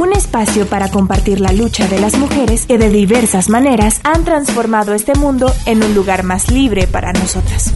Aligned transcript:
Un 0.00 0.14
espacio 0.14 0.64
para 0.64 0.90
compartir 0.90 1.40
la 1.40 1.52
lucha 1.52 1.86
de 1.86 2.00
las 2.00 2.16
mujeres 2.16 2.64
que 2.64 2.78
de 2.78 2.88
diversas 2.88 3.50
maneras 3.50 4.00
han 4.02 4.24
transformado 4.24 4.94
este 4.94 5.12
mundo 5.14 5.52
en 5.66 5.84
un 5.84 5.94
lugar 5.94 6.22
más 6.22 6.50
libre 6.50 6.86
para 6.86 7.12
nosotras. 7.12 7.74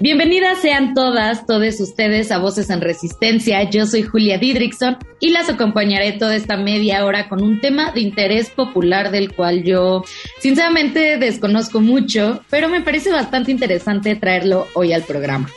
Bienvenidas 0.00 0.58
sean 0.62 0.94
todas, 0.94 1.46
todos 1.46 1.78
ustedes 1.78 2.32
a 2.32 2.38
Voces 2.38 2.70
en 2.70 2.80
Resistencia. 2.80 3.70
Yo 3.70 3.86
soy 3.86 4.02
Julia 4.02 4.38
Didrikson 4.38 4.98
y 5.20 5.30
las 5.30 5.48
acompañaré 5.48 6.10
toda 6.14 6.34
esta 6.34 6.56
media 6.56 7.04
hora 7.04 7.28
con 7.28 7.40
un 7.40 7.60
tema 7.60 7.92
de 7.92 8.00
interés 8.00 8.50
popular 8.50 9.12
del 9.12 9.32
cual 9.32 9.62
yo 9.62 10.02
sinceramente 10.40 11.18
desconozco 11.18 11.80
mucho, 11.80 12.42
pero 12.50 12.68
me 12.68 12.80
parece 12.80 13.12
bastante 13.12 13.52
interesante 13.52 14.16
traerlo 14.16 14.66
hoy 14.74 14.92
al 14.92 15.04
programa. 15.04 15.48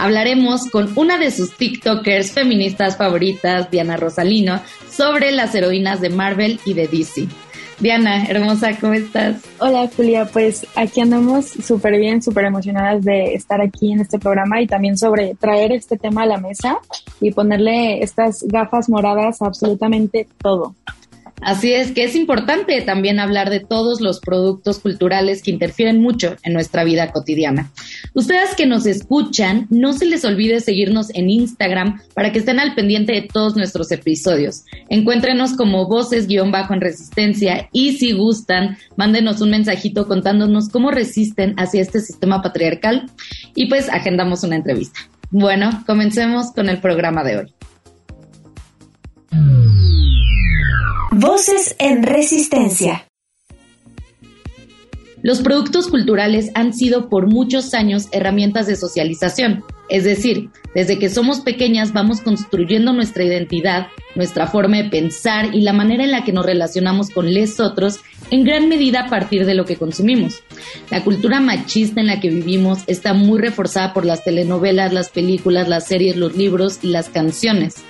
Hablaremos 0.00 0.70
con 0.70 0.90
una 0.96 1.18
de 1.18 1.30
sus 1.30 1.54
TikTokers 1.58 2.32
feministas 2.32 2.96
favoritas, 2.96 3.70
Diana 3.70 3.98
Rosalino, 3.98 4.58
sobre 4.90 5.30
las 5.30 5.54
heroínas 5.54 6.00
de 6.00 6.08
Marvel 6.08 6.58
y 6.64 6.72
de 6.72 6.88
DC. 6.88 7.28
Diana, 7.80 8.24
hermosa, 8.24 8.78
¿cómo 8.80 8.94
estás? 8.94 9.42
Hola 9.58 9.90
Julia, 9.94 10.24
pues 10.24 10.66
aquí 10.74 11.02
andamos 11.02 11.48
súper 11.48 11.98
bien, 11.98 12.22
súper 12.22 12.46
emocionadas 12.46 13.04
de 13.04 13.34
estar 13.34 13.60
aquí 13.60 13.92
en 13.92 14.00
este 14.00 14.18
programa 14.18 14.62
y 14.62 14.66
también 14.66 14.96
sobre 14.96 15.34
traer 15.34 15.72
este 15.72 15.98
tema 15.98 16.22
a 16.22 16.26
la 16.26 16.38
mesa 16.38 16.78
y 17.20 17.32
ponerle 17.32 18.02
estas 18.02 18.42
gafas 18.44 18.88
moradas 18.88 19.42
a 19.42 19.46
absolutamente 19.48 20.26
todo. 20.42 20.74
Así 21.40 21.72
es 21.72 21.92
que 21.92 22.04
es 22.04 22.14
importante 22.14 22.80
también 22.82 23.18
hablar 23.18 23.50
de 23.50 23.60
todos 23.60 24.00
los 24.00 24.20
productos 24.20 24.78
culturales 24.78 25.42
que 25.42 25.50
interfieren 25.50 26.00
mucho 26.00 26.36
en 26.42 26.52
nuestra 26.52 26.84
vida 26.84 27.12
cotidiana. 27.12 27.70
Ustedes 28.14 28.54
que 28.54 28.66
nos 28.66 28.86
escuchan, 28.86 29.66
no 29.70 29.92
se 29.92 30.06
les 30.06 30.24
olvide 30.24 30.60
seguirnos 30.60 31.10
en 31.14 31.30
Instagram 31.30 32.00
para 32.14 32.32
que 32.32 32.40
estén 32.40 32.60
al 32.60 32.74
pendiente 32.74 33.12
de 33.12 33.22
todos 33.22 33.56
nuestros 33.56 33.90
episodios. 33.92 34.64
Encuéntrenos 34.88 35.54
como 35.54 35.86
voces-bajo 35.86 36.74
en 36.74 36.80
resistencia 36.80 37.68
y 37.72 37.96
si 37.96 38.12
gustan, 38.12 38.76
mándenos 38.96 39.40
un 39.40 39.50
mensajito 39.50 40.06
contándonos 40.06 40.68
cómo 40.68 40.90
resisten 40.90 41.54
hacia 41.56 41.82
este 41.82 42.00
sistema 42.00 42.42
patriarcal 42.42 43.10
y 43.54 43.66
pues 43.66 43.88
agendamos 43.88 44.42
una 44.44 44.56
entrevista. 44.56 45.00
Bueno, 45.30 45.84
comencemos 45.86 46.52
con 46.52 46.68
el 46.68 46.80
programa 46.80 47.22
de 47.22 47.38
hoy. 47.38 47.54
Voces 51.12 51.74
en 51.80 52.04
Resistencia. 52.04 53.08
Los 55.22 55.40
productos 55.40 55.88
culturales 55.88 56.52
han 56.54 56.72
sido 56.72 57.08
por 57.08 57.26
muchos 57.26 57.74
años 57.74 58.06
herramientas 58.12 58.68
de 58.68 58.76
socialización, 58.76 59.64
es 59.88 60.04
decir, 60.04 60.50
desde 60.72 61.00
que 61.00 61.10
somos 61.10 61.40
pequeñas 61.40 61.92
vamos 61.92 62.20
construyendo 62.20 62.92
nuestra 62.92 63.24
identidad, 63.24 63.88
nuestra 64.14 64.46
forma 64.46 64.76
de 64.76 64.88
pensar 64.88 65.52
y 65.52 65.62
la 65.62 65.72
manera 65.72 66.04
en 66.04 66.12
la 66.12 66.22
que 66.22 66.32
nos 66.32 66.46
relacionamos 66.46 67.10
con 67.10 67.34
les 67.34 67.58
otros 67.58 67.98
en 68.30 68.44
gran 68.44 68.68
medida 68.68 69.00
a 69.00 69.10
partir 69.10 69.46
de 69.46 69.54
lo 69.54 69.64
que 69.64 69.76
consumimos. 69.76 70.44
La 70.92 71.02
cultura 71.02 71.40
machista 71.40 72.00
en 72.00 72.06
la 72.06 72.20
que 72.20 72.30
vivimos 72.30 72.84
está 72.86 73.14
muy 73.14 73.40
reforzada 73.40 73.92
por 73.92 74.06
las 74.06 74.22
telenovelas, 74.22 74.92
las 74.92 75.10
películas, 75.10 75.68
las 75.68 75.88
series, 75.88 76.16
los 76.16 76.36
libros 76.36 76.78
y 76.82 76.86
las 76.86 77.08
canciones 77.08 77.82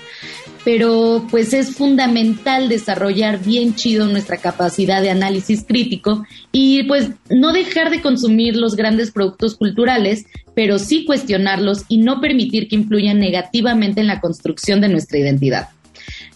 pero 0.64 1.26
pues 1.30 1.52
es 1.54 1.74
fundamental 1.74 2.68
desarrollar 2.68 3.42
bien 3.42 3.74
chido 3.74 4.06
nuestra 4.06 4.36
capacidad 4.36 5.00
de 5.02 5.10
análisis 5.10 5.64
crítico 5.66 6.24
y 6.52 6.84
pues 6.84 7.10
no 7.30 7.52
dejar 7.52 7.90
de 7.90 8.02
consumir 8.02 8.56
los 8.56 8.76
grandes 8.76 9.10
productos 9.10 9.56
culturales, 9.56 10.26
pero 10.54 10.78
sí 10.78 11.04
cuestionarlos 11.04 11.84
y 11.88 11.98
no 11.98 12.20
permitir 12.20 12.68
que 12.68 12.76
influyan 12.76 13.18
negativamente 13.18 14.00
en 14.00 14.06
la 14.06 14.20
construcción 14.20 14.80
de 14.80 14.88
nuestra 14.88 15.18
identidad. 15.18 15.68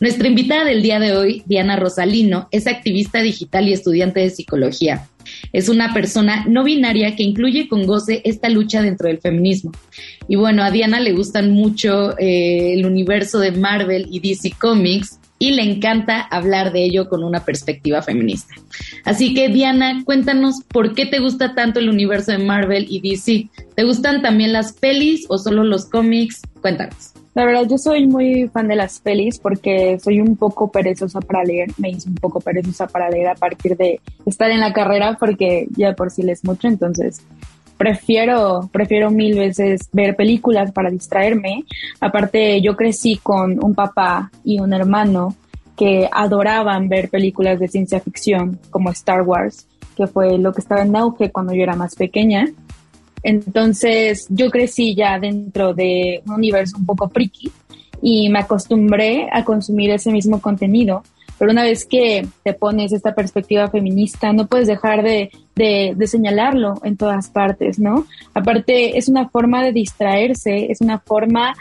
Nuestra 0.00 0.28
invitada 0.28 0.64
del 0.64 0.82
día 0.82 0.98
de 0.98 1.16
hoy, 1.16 1.42
Diana 1.46 1.76
Rosalino, 1.76 2.48
es 2.50 2.66
activista 2.66 3.20
digital 3.22 3.68
y 3.68 3.72
estudiante 3.72 4.20
de 4.20 4.30
psicología. 4.30 5.08
Es 5.52 5.68
una 5.68 5.94
persona 5.94 6.44
no 6.46 6.64
binaria 6.64 7.16
que 7.16 7.22
incluye 7.22 7.68
con 7.68 7.86
goce 7.86 8.20
esta 8.24 8.48
lucha 8.48 8.82
dentro 8.82 9.08
del 9.08 9.18
feminismo. 9.18 9.72
Y 10.28 10.36
bueno, 10.36 10.62
a 10.62 10.70
Diana 10.70 11.00
le 11.00 11.12
gustan 11.12 11.50
mucho 11.50 12.18
eh, 12.18 12.74
el 12.74 12.86
universo 12.86 13.38
de 13.38 13.52
Marvel 13.52 14.08
y 14.10 14.20
DC 14.20 14.56
Comics 14.58 15.18
y 15.38 15.52
le 15.52 15.62
encanta 15.62 16.20
hablar 16.20 16.72
de 16.72 16.84
ello 16.84 17.08
con 17.08 17.24
una 17.24 17.44
perspectiva 17.44 18.02
feminista. 18.02 18.54
Así 19.04 19.34
que 19.34 19.48
Diana, 19.48 20.02
cuéntanos 20.04 20.56
por 20.68 20.94
qué 20.94 21.06
te 21.06 21.20
gusta 21.20 21.54
tanto 21.54 21.80
el 21.80 21.88
universo 21.88 22.32
de 22.32 22.38
Marvel 22.38 22.86
y 22.88 23.00
DC. 23.00 23.48
¿Te 23.74 23.84
gustan 23.84 24.22
también 24.22 24.52
las 24.52 24.72
pelis 24.72 25.26
o 25.28 25.38
solo 25.38 25.64
los 25.64 25.86
cómics? 25.86 26.42
Cuéntanos. 26.60 27.12
La 27.34 27.44
verdad, 27.44 27.66
yo 27.68 27.78
soy 27.78 28.06
muy 28.06 28.48
fan 28.48 28.68
de 28.68 28.76
las 28.76 29.00
pelis 29.00 29.40
porque 29.40 29.98
soy 29.98 30.20
un 30.20 30.36
poco 30.36 30.70
perezosa 30.70 31.20
para 31.20 31.42
leer. 31.42 31.68
Me 31.78 31.90
hice 31.90 32.08
un 32.08 32.14
poco 32.14 32.40
perezosa 32.40 32.86
para 32.86 33.10
leer 33.10 33.28
a 33.28 33.34
partir 33.34 33.76
de 33.76 34.00
estar 34.24 34.50
en 34.50 34.60
la 34.60 34.72
carrera 34.72 35.16
porque 35.18 35.66
ya 35.76 35.94
por 35.94 36.12
sí 36.12 36.22
les 36.22 36.44
mucho, 36.44 36.68
entonces 36.68 37.22
prefiero, 37.76 38.68
prefiero 38.72 39.10
mil 39.10 39.36
veces 39.36 39.88
ver 39.92 40.14
películas 40.14 40.70
para 40.70 40.90
distraerme. 40.90 41.64
Aparte, 42.00 42.60
yo 42.60 42.76
crecí 42.76 43.16
con 43.16 43.62
un 43.62 43.74
papá 43.74 44.30
y 44.44 44.60
un 44.60 44.72
hermano 44.72 45.34
que 45.76 46.08
adoraban 46.12 46.88
ver 46.88 47.08
películas 47.08 47.58
de 47.58 47.66
ciencia 47.66 47.98
ficción 48.00 48.60
como 48.70 48.90
Star 48.90 49.22
Wars, 49.22 49.66
que 49.96 50.06
fue 50.06 50.38
lo 50.38 50.52
que 50.52 50.60
estaba 50.60 50.82
en 50.82 50.94
auge 50.94 51.32
cuando 51.32 51.52
yo 51.52 51.62
era 51.64 51.74
más 51.74 51.96
pequeña. 51.96 52.46
Entonces 53.24 54.26
yo 54.28 54.50
crecí 54.50 54.94
ya 54.94 55.18
dentro 55.18 55.74
de 55.74 56.22
un 56.26 56.34
universo 56.34 56.76
un 56.78 56.86
poco 56.86 57.08
friki 57.08 57.50
y 58.02 58.28
me 58.28 58.40
acostumbré 58.40 59.28
a 59.32 59.44
consumir 59.44 59.90
ese 59.90 60.12
mismo 60.12 60.40
contenido. 60.40 61.02
Pero 61.38 61.50
una 61.50 61.64
vez 61.64 61.84
que 61.84 62.28
te 62.44 62.52
pones 62.52 62.92
esta 62.92 63.14
perspectiva 63.14 63.68
feminista, 63.68 64.32
no 64.32 64.46
puedes 64.46 64.68
dejar 64.68 65.02
de, 65.02 65.30
de, 65.56 66.06
señalarlo 66.06 66.74
en 66.84 66.96
todas 66.96 67.28
partes, 67.28 67.80
¿no? 67.80 68.06
Aparte, 68.34 68.96
es 68.98 69.08
una 69.08 69.28
forma 69.28 69.64
de 69.64 69.72
distraerse, 69.72 70.70
es 70.70 70.80
una 70.80 71.00
forma 71.00 71.54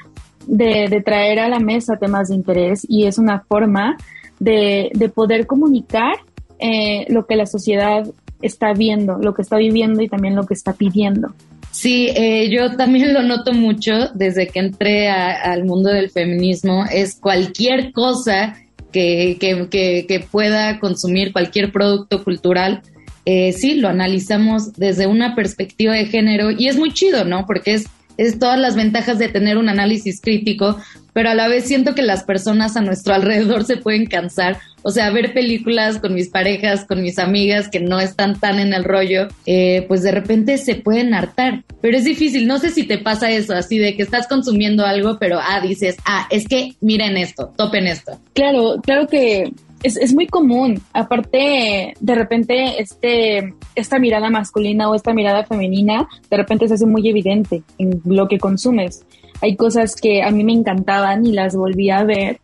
de, 0.45 0.89
de 0.89 1.01
traer 1.01 1.39
a 1.39 1.47
la 1.47 1.59
mesa 1.59 1.97
temas 1.97 2.27
de 2.27 2.35
interés 2.35 2.85
y 2.87 3.07
es 3.07 3.17
una 3.17 3.39
forma 3.39 3.97
de, 4.39 4.91
de 4.93 5.09
poder 5.09 5.47
comunicar 5.47 6.17
eh, 6.59 7.05
lo 7.09 7.25
que 7.25 7.35
la 7.35 7.45
sociedad 7.45 8.05
está 8.41 8.73
viendo, 8.73 9.17
lo 9.17 9.33
que 9.33 9.41
está 9.41 9.57
viviendo 9.57 10.03
y 10.03 10.09
también 10.09 10.35
lo 10.35 10.45
que 10.45 10.53
está 10.53 10.73
pidiendo. 10.73 11.33
Sí, 11.73 12.09
eh, 12.15 12.49
yo 12.51 12.77
también 12.77 13.15
lo 13.15 13.23
noto 13.23 13.51
mucho 13.51 14.09
desde 14.13 14.47
que 14.47 14.59
entré 14.59 15.09
al 15.09 15.65
mundo 15.65 15.89
del 15.89 16.11
feminismo. 16.11 16.85
Es 16.91 17.15
cualquier 17.15 17.91
cosa 17.91 18.55
que, 18.91 19.37
que, 19.39 20.05
que, 20.07 20.19
pueda 20.19 20.79
consumir, 20.79 21.33
cualquier 21.33 21.71
producto 21.71 22.23
cultural. 22.23 22.83
Eh, 23.25 23.53
sí, 23.53 23.73
lo 23.73 23.89
analizamos 23.89 24.73
desde 24.73 25.07
una 25.07 25.33
perspectiva 25.35 25.95
de 25.95 26.05
género 26.05 26.51
y 26.51 26.67
es 26.67 26.77
muy 26.77 26.93
chido, 26.93 27.25
¿no? 27.25 27.47
Porque 27.47 27.73
es, 27.73 27.85
es 28.17 28.39
todas 28.39 28.59
las 28.59 28.75
ventajas 28.75 29.19
de 29.19 29.29
tener 29.29 29.57
un 29.57 29.69
análisis 29.69 30.21
crítico, 30.21 30.77
pero 31.13 31.29
a 31.29 31.35
la 31.35 31.47
vez 31.47 31.65
siento 31.65 31.95
que 31.95 32.01
las 32.01 32.23
personas 32.23 32.75
a 32.75 32.81
nuestro 32.81 33.13
alrededor 33.13 33.63
se 33.65 33.77
pueden 33.77 34.05
cansar 34.05 34.59
o 34.83 34.91
sea, 34.91 35.09
ver 35.09 35.33
películas 35.33 35.97
con 35.97 36.13
mis 36.13 36.29
parejas, 36.29 36.85
con 36.85 37.01
mis 37.01 37.17
amigas 37.17 37.69
que 37.69 37.79
no 37.79 37.99
están 37.99 38.39
tan 38.39 38.59
en 38.59 38.73
el 38.73 38.83
rollo, 38.83 39.29
eh, 39.45 39.85
pues 39.87 40.03
de 40.03 40.11
repente 40.11 40.57
se 40.57 40.75
pueden 40.75 41.13
hartar. 41.13 41.63
Pero 41.81 41.97
es 41.97 42.03
difícil, 42.03 42.47
no 42.47 42.59
sé 42.59 42.69
si 42.69 42.83
te 42.83 42.97
pasa 42.97 43.31
eso, 43.31 43.53
así 43.53 43.79
de 43.79 43.95
que 43.95 44.03
estás 44.03 44.27
consumiendo 44.27 44.85
algo, 44.85 45.17
pero 45.19 45.39
ah, 45.41 45.61
dices, 45.61 45.95
ah, 46.05 46.27
es 46.29 46.47
que 46.47 46.73
miren 46.81 47.17
esto, 47.17 47.53
topen 47.57 47.87
esto. 47.87 48.19
Claro, 48.33 48.81
claro 48.83 49.07
que 49.07 49.53
es, 49.83 49.97
es, 49.97 50.13
muy 50.13 50.27
común. 50.27 50.81
Aparte, 50.93 51.93
de 51.99 52.15
repente, 52.15 52.81
este, 52.81 53.53
esta 53.75 53.99
mirada 53.99 54.29
masculina 54.29 54.89
o 54.89 54.95
esta 54.95 55.13
mirada 55.13 55.45
femenina, 55.45 56.07
de 56.29 56.37
repente 56.37 56.67
se 56.67 56.75
hace 56.75 56.85
muy 56.85 57.07
evidente 57.07 57.63
en 57.77 58.01
lo 58.05 58.27
que 58.27 58.39
consumes. 58.39 59.05
Hay 59.41 59.55
cosas 59.55 59.95
que 59.95 60.23
a 60.23 60.31
mí 60.31 60.43
me 60.43 60.53
encantaban 60.53 61.25
y 61.25 61.33
las 61.33 61.55
volví 61.55 61.89
a 61.89 62.03
ver 62.03 62.39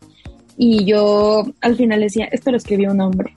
y 0.56 0.84
yo 0.84 1.44
al 1.62 1.76
final 1.76 2.00
decía, 2.00 2.28
esto 2.30 2.50
lo 2.50 2.58
escribió 2.58 2.90
un 2.92 3.00
hombre 3.00 3.32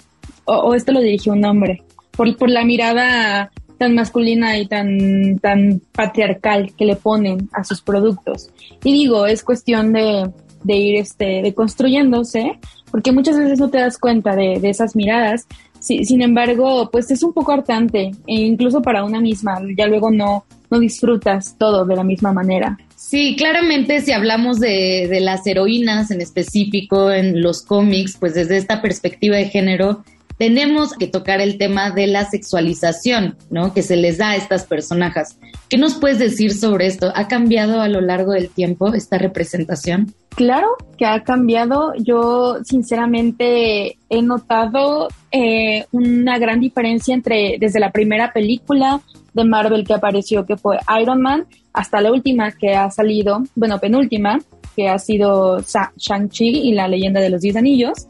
o, 0.46 0.74
esto 0.76 0.92
lo 0.92 1.00
dirigió 1.00 1.32
un 1.34 1.46
hombre, 1.46 1.82
por, 2.12 2.36
por 2.36 2.50
la 2.50 2.66
mirada 2.66 3.52
tan 3.78 3.96
masculina 3.96 4.58
y 4.58 4.66
tan, 4.66 5.40
tan 5.40 5.82
patriarcal 5.94 6.74
que 6.76 6.86
le 6.86 6.96
ponen 6.96 7.50
a 7.54 7.64
sus 7.64 7.82
productos. 7.82 8.50
Y 8.84 8.94
digo, 8.94 9.26
es 9.26 9.44
cuestión 9.44 9.94
de, 9.94 10.30
de 10.64 10.76
ir 10.76 11.00
este, 11.00 11.42
de 11.42 11.54
construyéndose, 11.54 12.60
porque 12.94 13.12
muchas 13.12 13.40
veces 13.40 13.60
no 13.60 13.72
te 13.72 13.80
das 13.80 13.98
cuenta 13.98 14.36
de, 14.36 14.60
de 14.60 14.70
esas 14.70 14.96
miradas, 14.96 15.48
sin 15.80 16.22
embargo, 16.22 16.92
pues 16.92 17.10
es 17.10 17.24
un 17.24 17.34
poco 17.34 17.52
hartante, 17.52 18.12
e 18.28 18.36
incluso 18.36 18.84
para 18.84 19.04
una 19.04 19.20
misma, 19.20 19.60
ya 19.76 19.88
luego 19.88 20.12
no, 20.12 20.46
no 20.70 20.80
disfrutas 20.80 21.58
todo 21.58 21.86
de 21.86 21.96
la 21.96 22.04
misma 22.04 22.32
manera. 22.34 22.78
Sí, 22.96 23.36
claramente 23.36 24.00
si 24.02 24.12
hablamos 24.12 24.60
de, 24.60 25.08
de 25.10 25.22
las 25.22 25.46
heroínas 25.48 26.12
en 26.12 26.22
específico 26.22 27.12
en 27.12 27.42
los 27.42 27.64
cómics, 27.64 28.16
pues 28.20 28.36
desde 28.36 28.58
esta 28.58 28.80
perspectiva 28.80 29.38
de 29.38 29.46
género, 29.46 30.04
tenemos 30.38 30.94
que 30.94 31.08
tocar 31.08 31.42
el 31.42 31.58
tema 31.58 31.92
de 31.92 32.08
la 32.08 32.26
sexualización, 32.26 33.38
¿no? 33.50 33.74
Que 33.74 33.82
se 33.82 33.96
les 33.96 34.18
da 34.18 34.32
a 34.32 34.36
estas 34.36 34.66
personajes. 34.66 35.38
¿Qué 35.70 35.78
nos 35.78 35.96
puedes 35.96 36.20
decir 36.20 36.54
sobre 36.54 36.88
esto? 36.88 37.12
¿Ha 37.16 37.28
cambiado 37.28 37.82
a 37.82 37.88
lo 37.88 38.02
largo 38.02 38.34
del 38.34 38.50
tiempo 38.50 38.94
esta 38.94 39.18
representación? 39.18 40.14
Claro 40.30 40.68
que 40.98 41.06
ha 41.06 41.24
cambiado. 41.24 41.94
Yo 41.98 42.58
sinceramente 42.64 43.98
he 44.10 44.22
notado 44.22 45.08
eh, 45.32 45.86
una 45.92 46.38
gran 46.40 46.60
diferencia 46.60 47.14
entre 47.14 47.58
desde 47.60 47.80
la 47.80 47.92
primera 47.92 48.34
película 48.34 49.02
de 49.34 49.46
Marvel 49.46 49.86
que 49.86 49.94
apareció, 49.94 50.46
que 50.46 50.58
fue 50.58 50.78
Iron 51.02 51.22
Man, 51.22 51.46
hasta 51.74 52.02
la 52.02 52.12
última 52.12 52.52
que 52.52 52.76
ha 52.76 52.90
salido, 52.92 53.44
bueno, 53.56 53.80
penúltima, 53.80 54.40
que 54.76 54.90
ha 54.90 55.00
sido 55.00 55.60
Shang-Chi 55.62 56.48
y 56.48 56.74
la 56.74 56.88
leyenda 56.88 57.22
de 57.22 57.30
los 57.30 57.42
Diez 57.42 57.56
Anillos, 57.56 58.08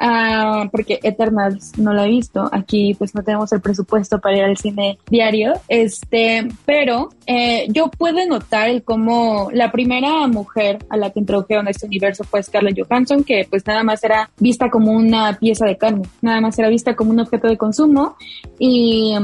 uh, 0.00 0.68
porque 0.70 1.00
Eternals 1.02 1.78
no 1.78 1.92
la 1.92 2.06
he 2.06 2.08
visto. 2.08 2.48
Aquí 2.52 2.94
pues 2.94 3.14
no 3.14 3.22
tenemos 3.22 3.52
el 3.52 3.60
presupuesto 3.60 4.18
para 4.18 4.36
ir 4.36 4.44
al 4.44 4.56
cine 4.56 4.98
diario, 5.08 5.54
este, 5.68 6.48
pero 6.64 7.10
eh, 7.26 7.66
yo 7.68 7.90
puedo 7.90 8.24
notar 8.26 8.68
el 8.68 8.82
cómo 8.82 9.50
la 9.52 9.70
primera 9.70 10.26
mujer 10.26 10.78
a 10.88 10.96
la 10.96 11.10
que 11.10 11.20
introdujeron 11.20 11.68
este 11.68 11.86
universo 11.86 12.24
fue 12.24 12.42
Scarlett 12.42 12.80
Johansson, 12.80 13.24
que 13.24 13.46
pues 13.48 13.66
nada 13.66 13.82
más 13.82 14.02
era 14.04 14.30
vista 14.38 14.70
como 14.70 14.92
una 14.92 15.38
pieza 15.38 15.66
de 15.66 15.76
carne, 15.76 16.02
nada 16.20 16.40
más 16.40 16.58
era 16.58 16.68
vista 16.68 16.94
como 16.94 17.10
un 17.10 17.20
objeto 17.20 17.48
de 17.48 17.56
consumo. 17.56 18.16
Y 18.58 19.14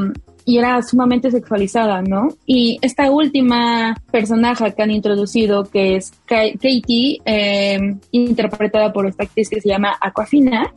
y 0.49 0.59
era 0.59 0.81
sumamente 0.81 1.33
sexualizada, 1.33 2.03
¿no? 2.03 2.29
Y 2.47 2.79
esta 2.81 3.11
última 3.11 3.97
personaje 4.13 4.73
que 4.73 4.83
han 4.83 4.93
introducido, 4.93 5.65
que 5.65 5.97
es 5.97 6.13
Katie, 6.25 7.21
eh, 7.25 7.97
interpretada 8.13 8.93
por 8.93 9.09
esta 9.09 9.25
actriz 9.25 9.51
que 9.51 9.61
se 9.61 9.69
llama 9.69 9.97
Aquafina, 10.01 10.73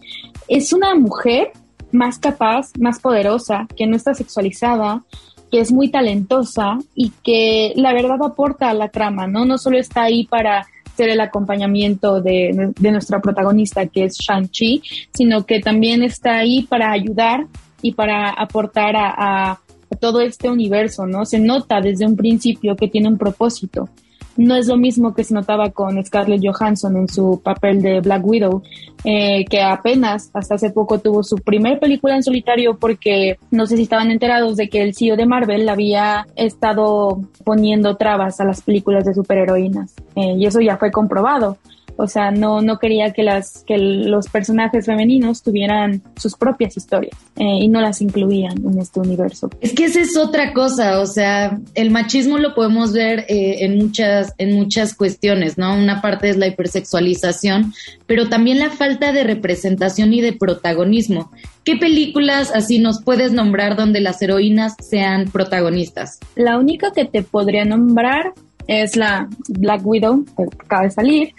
es 0.48 0.74
una 0.74 0.95
mujer 0.95 1.51
más 1.92 2.18
capaz, 2.18 2.71
más 2.80 3.00
poderosa, 3.00 3.68
que 3.77 3.86
no 3.86 3.95
está 3.95 4.16
sexualizada, 4.16 5.04
que 5.51 5.60
es 5.60 5.72
muy 5.72 5.89
talentosa 5.89 6.80
y 6.95 7.12
que 7.24 7.74
la 7.75 7.94
verdad 7.94 8.18
aporta 8.24 8.72
a 8.72 8.74
la 8.74 8.89
trama, 8.89 9.27
¿no? 9.27 9.45
No 9.45 9.60
solo 9.60 9.77
está 9.77 10.01
ahí 10.01 10.25
para 10.25 10.65
ser 10.98 11.10
el 11.10 11.22
acompañamiento 11.22 12.22
de, 12.22 12.74
de 12.75 12.92
nuestra 12.92 13.22
protagonista, 13.22 13.86
que 13.86 14.06
es 14.06 14.18
Shang-Chi, 14.18 14.81
sino 15.13 15.45
que 15.45 15.60
también 15.60 16.01
está 16.01 16.38
ahí 16.38 16.63
para 16.63 16.92
ayudar 16.92 17.45
y 17.81 17.93
para 17.93 18.29
aportar 18.29 18.95
a, 18.95 19.59
todo 19.99 20.21
este 20.21 20.49
universo, 20.49 21.07
¿no? 21.07 21.25
Se 21.25 21.39
nota 21.39 21.81
desde 21.81 22.05
un 22.05 22.15
principio 22.15 22.75
que 22.75 22.87
tiene 22.87 23.09
un 23.09 23.17
propósito. 23.17 23.89
No 24.37 24.55
es 24.55 24.67
lo 24.67 24.77
mismo 24.77 25.13
que 25.13 25.23
se 25.23 25.33
notaba 25.33 25.71
con 25.71 26.01
Scarlett 26.05 26.41
Johansson 26.45 26.95
en 26.95 27.09
su 27.09 27.41
papel 27.43 27.81
de 27.81 27.99
Black 27.99 28.25
Widow, 28.25 28.61
eh, 29.03 29.43
que 29.49 29.61
apenas 29.61 30.29
hasta 30.33 30.55
hace 30.55 30.69
poco 30.69 30.99
tuvo 30.99 31.23
su 31.23 31.37
primer 31.37 31.79
película 31.79 32.15
en 32.15 32.23
solitario 32.23 32.77
porque 32.77 33.37
no 33.51 33.65
sé 33.65 33.75
si 33.75 33.83
estaban 33.83 34.11
enterados 34.11 34.55
de 34.55 34.69
que 34.69 34.83
el 34.83 34.93
CEO 34.93 35.17
de 35.17 35.25
Marvel 35.25 35.67
había 35.67 36.27
estado 36.35 37.19
poniendo 37.43 37.97
trabas 37.97 38.39
a 38.39 38.45
las 38.45 38.61
películas 38.61 39.03
de 39.03 39.15
superheroínas 39.15 39.95
eh, 40.15 40.35
y 40.37 40.45
eso 40.45 40.61
ya 40.61 40.77
fue 40.77 40.91
comprobado. 40.91 41.57
O 42.01 42.07
sea, 42.07 42.31
no, 42.31 42.62
no 42.62 42.80
quería 42.80 43.12
que, 43.12 43.24
las, 43.24 43.66
que 43.68 43.78
los 43.78 44.30
personajes 44.30 44.86
femeninos 44.86 45.44
tuvieran 45.44 46.01
sus 46.16 46.34
propias 46.36 46.78
historias 46.78 47.13
eh, 47.36 47.44
y 47.44 47.68
no 47.68 47.81
las 47.81 48.01
incluían 48.01 48.57
en 48.66 48.80
este 48.80 49.01
universo. 49.01 49.50
Es 49.60 49.74
que 49.74 49.84
esa 49.84 50.00
es 50.00 50.16
otra 50.16 50.54
cosa, 50.54 51.01
o 51.01 51.06
sea, 51.06 51.60
el 51.75 51.92
machismo 51.92 52.38
lo 52.38 52.56
podemos 52.56 52.94
ver 52.94 53.25
eh, 53.28 53.66
en, 53.66 53.78
muchas, 53.80 54.34
en 54.38 54.56
muchas 54.56 54.94
cuestiones, 54.94 55.57
¿no? 55.57 55.75
Una 55.75 56.01
parte 56.01 56.30
es 56.30 56.38
la 56.38 56.48
hipersexualización, 56.48 57.74
pero 58.07 58.30
también 58.30 58.60
la 58.60 58.69
falta 58.69 59.12
de 59.12 59.25
representación 59.25 60.13
y 60.13 60.22
de 60.22 60.31
protagonismo. 60.31 61.31
¿Qué 61.66 61.75
películas 61.75 62.50
así 62.56 62.80
nos 62.80 63.04
puedes 63.04 63.34
nombrar 63.34 63.75
donde 63.75 64.00
las 64.00 64.22
heroínas 64.22 64.74
sean 64.80 65.25
protagonistas? 65.25 66.19
La 66.38 66.57
única 66.57 66.94
que 66.94 67.04
te 67.04 67.24
podría 67.24 67.66
nombrar 67.66 68.31
es 68.68 68.96
la 68.96 69.28
Black 69.50 69.86
Widow, 69.86 70.24
que 70.38 70.44
acaba 70.63 70.84
de 70.84 70.92
salir, 70.92 71.34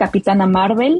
Capitana 0.00 0.46
Marvel 0.46 0.98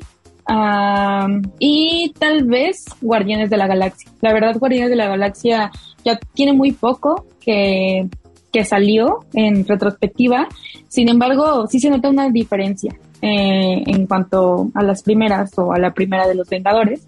y 1.58 2.12
tal 2.18 2.44
vez 2.44 2.84
Guardianes 3.00 3.48
de 3.48 3.56
la 3.56 3.66
Galaxia. 3.66 4.10
La 4.20 4.32
verdad, 4.34 4.58
Guardianes 4.58 4.90
de 4.90 4.96
la 4.96 5.08
Galaxia 5.08 5.70
ya 6.04 6.18
tiene 6.34 6.52
muy 6.52 6.72
poco 6.72 7.24
que, 7.40 8.08
que 8.52 8.64
salió 8.64 9.24
en 9.32 9.66
retrospectiva. 9.66 10.48
Sin 10.88 11.08
embargo, 11.08 11.66
sí 11.66 11.80
se 11.80 11.88
nota 11.88 12.10
una 12.10 12.28
diferencia 12.28 12.92
eh, 13.22 13.82
en 13.86 14.06
cuanto 14.06 14.70
a 14.74 14.82
las 14.82 15.02
primeras 15.02 15.56
o 15.56 15.72
a 15.72 15.78
la 15.78 15.94
primera 15.94 16.26
de 16.26 16.34
los 16.34 16.48
Vengadores, 16.48 17.06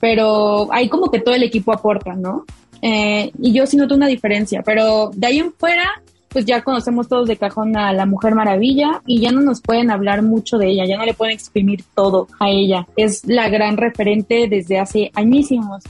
pero 0.00 0.72
hay 0.72 0.88
como 0.88 1.10
que 1.10 1.20
todo 1.20 1.34
el 1.34 1.42
equipo 1.42 1.72
aporta, 1.72 2.14
¿no? 2.14 2.44
Eh, 2.80 3.30
y 3.38 3.52
yo 3.52 3.66
sí 3.66 3.76
noto 3.76 3.94
una 3.94 4.06
diferencia, 4.06 4.62
pero 4.64 5.10
de 5.14 5.26
ahí 5.26 5.38
en 5.38 5.52
fuera 5.52 6.02
pues 6.34 6.44
ya 6.46 6.62
conocemos 6.62 7.08
todos 7.08 7.28
de 7.28 7.36
cajón 7.36 7.76
a 7.76 7.92
la 7.92 8.06
Mujer 8.06 8.34
Maravilla 8.34 9.00
y 9.06 9.20
ya 9.20 9.30
no 9.30 9.40
nos 9.40 9.62
pueden 9.62 9.92
hablar 9.92 10.22
mucho 10.22 10.58
de 10.58 10.68
ella, 10.68 10.84
ya 10.84 10.98
no 10.98 11.06
le 11.06 11.14
pueden 11.14 11.32
exprimir 11.32 11.84
todo 11.94 12.26
a 12.40 12.50
ella. 12.50 12.88
Es 12.96 13.24
la 13.24 13.48
gran 13.48 13.76
referente 13.76 14.48
desde 14.50 14.80
hace 14.80 15.12
añísimos 15.14 15.84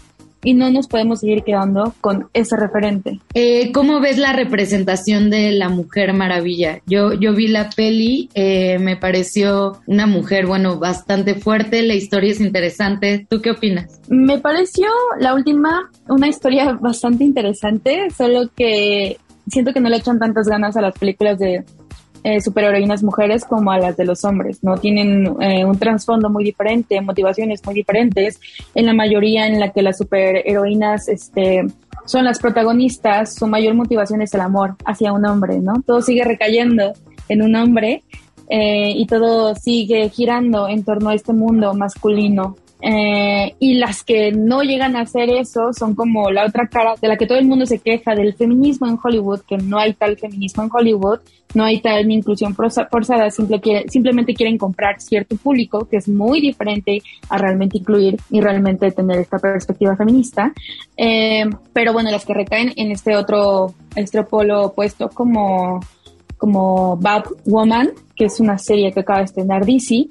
y 0.44 0.52
no 0.54 0.70
nos 0.70 0.86
podemos 0.86 1.20
seguir 1.20 1.42
quedando 1.42 1.94
con 2.00 2.28
ese 2.34 2.56
referente. 2.56 3.18
Eh, 3.32 3.72
¿Cómo 3.72 4.00
ves 4.00 4.18
la 4.18 4.34
representación 4.34 5.30
de 5.30 5.52
la 5.52 5.70
Mujer 5.70 6.12
Maravilla? 6.12 6.80
Yo, 6.86 7.14
yo 7.14 7.32
vi 7.32 7.48
la 7.48 7.70
peli, 7.70 8.28
eh, 8.34 8.78
me 8.78 8.96
pareció 8.96 9.80
una 9.86 10.06
mujer, 10.06 10.46
bueno, 10.46 10.78
bastante 10.78 11.34
fuerte, 11.34 11.82
la 11.82 11.94
historia 11.94 12.32
es 12.32 12.40
interesante. 12.40 13.26
¿Tú 13.30 13.40
qué 13.40 13.52
opinas? 13.52 14.00
Me 14.08 14.38
pareció 14.38 14.88
la 15.18 15.34
última 15.34 15.90
una 16.08 16.28
historia 16.28 16.74
bastante 16.74 17.24
interesante, 17.24 18.10
solo 18.14 18.50
que 18.54 19.16
siento 19.48 19.72
que 19.72 19.80
no 19.80 19.88
le 19.88 19.96
echan 19.96 20.18
tantas 20.18 20.48
ganas 20.48 20.76
a 20.76 20.80
las 20.80 20.94
películas 20.98 21.38
de 21.38 21.64
eh, 22.24 22.40
superheroínas 22.40 23.02
mujeres 23.02 23.44
como 23.44 23.70
a 23.70 23.78
las 23.78 23.98
de 23.98 24.06
los 24.06 24.24
hombres, 24.24 24.64
¿no? 24.64 24.78
Tienen 24.78 25.36
eh, 25.40 25.64
un 25.64 25.78
trasfondo 25.78 26.30
muy 26.30 26.42
diferente, 26.42 26.98
motivaciones 27.02 27.60
muy 27.66 27.74
diferentes. 27.74 28.40
En 28.74 28.86
la 28.86 28.94
mayoría 28.94 29.46
en 29.46 29.60
la 29.60 29.72
que 29.72 29.82
las 29.82 29.98
superheroínas 29.98 31.08
este, 31.08 31.66
son 32.06 32.24
las 32.24 32.38
protagonistas, 32.38 33.34
su 33.34 33.46
mayor 33.46 33.74
motivación 33.74 34.22
es 34.22 34.32
el 34.32 34.40
amor 34.40 34.76
hacia 34.86 35.12
un 35.12 35.26
hombre, 35.26 35.60
¿no? 35.60 35.74
Todo 35.86 36.00
sigue 36.00 36.24
recayendo 36.24 36.94
en 37.28 37.42
un 37.42 37.54
hombre 37.56 38.02
eh, 38.48 38.92
y 38.96 39.06
todo 39.06 39.54
sigue 39.54 40.08
girando 40.08 40.66
en 40.66 40.82
torno 40.82 41.10
a 41.10 41.14
este 41.14 41.34
mundo 41.34 41.74
masculino 41.74 42.56
eh, 42.86 43.56
y 43.60 43.78
las 43.78 44.04
que 44.04 44.30
no 44.30 44.62
llegan 44.62 44.94
a 44.94 45.00
hacer 45.00 45.30
eso 45.30 45.72
son 45.72 45.94
como 45.94 46.30
la 46.30 46.44
otra 46.44 46.68
cara 46.68 46.96
de 47.00 47.08
la 47.08 47.16
que 47.16 47.26
todo 47.26 47.38
el 47.38 47.46
mundo 47.46 47.64
se 47.64 47.78
queja 47.78 48.14
del 48.14 48.34
feminismo 48.34 48.86
en 48.86 48.98
Hollywood, 49.02 49.40
que 49.48 49.56
no 49.56 49.78
hay 49.78 49.94
tal 49.94 50.18
feminismo 50.18 50.64
en 50.64 50.70
Hollywood, 50.70 51.20
no 51.54 51.64
hay 51.64 51.80
tal 51.80 52.10
inclusión 52.10 52.54
forzada, 52.54 53.30
simplemente 53.30 54.34
quieren 54.34 54.58
comprar 54.58 55.00
cierto 55.00 55.34
público 55.36 55.88
que 55.88 55.96
es 55.96 56.08
muy 56.10 56.42
diferente 56.42 57.00
a 57.30 57.38
realmente 57.38 57.78
incluir 57.78 58.18
y 58.28 58.42
realmente 58.42 58.90
tener 58.90 59.18
esta 59.18 59.38
perspectiva 59.38 59.96
feminista. 59.96 60.52
Eh, 60.94 61.44
pero 61.72 61.94
bueno, 61.94 62.10
las 62.10 62.26
que 62.26 62.34
recaen 62.34 62.74
en 62.76 62.92
este 62.92 63.16
otro, 63.16 63.72
este 63.96 64.22
polo 64.24 64.66
opuesto 64.66 65.08
como, 65.08 65.80
como 66.36 67.00
Woman, 67.46 67.92
que 68.14 68.26
es 68.26 68.40
una 68.40 68.58
serie 68.58 68.92
que 68.92 69.00
acaba 69.00 69.20
de 69.20 69.24
estrenar 69.24 69.64
DC, 69.64 70.06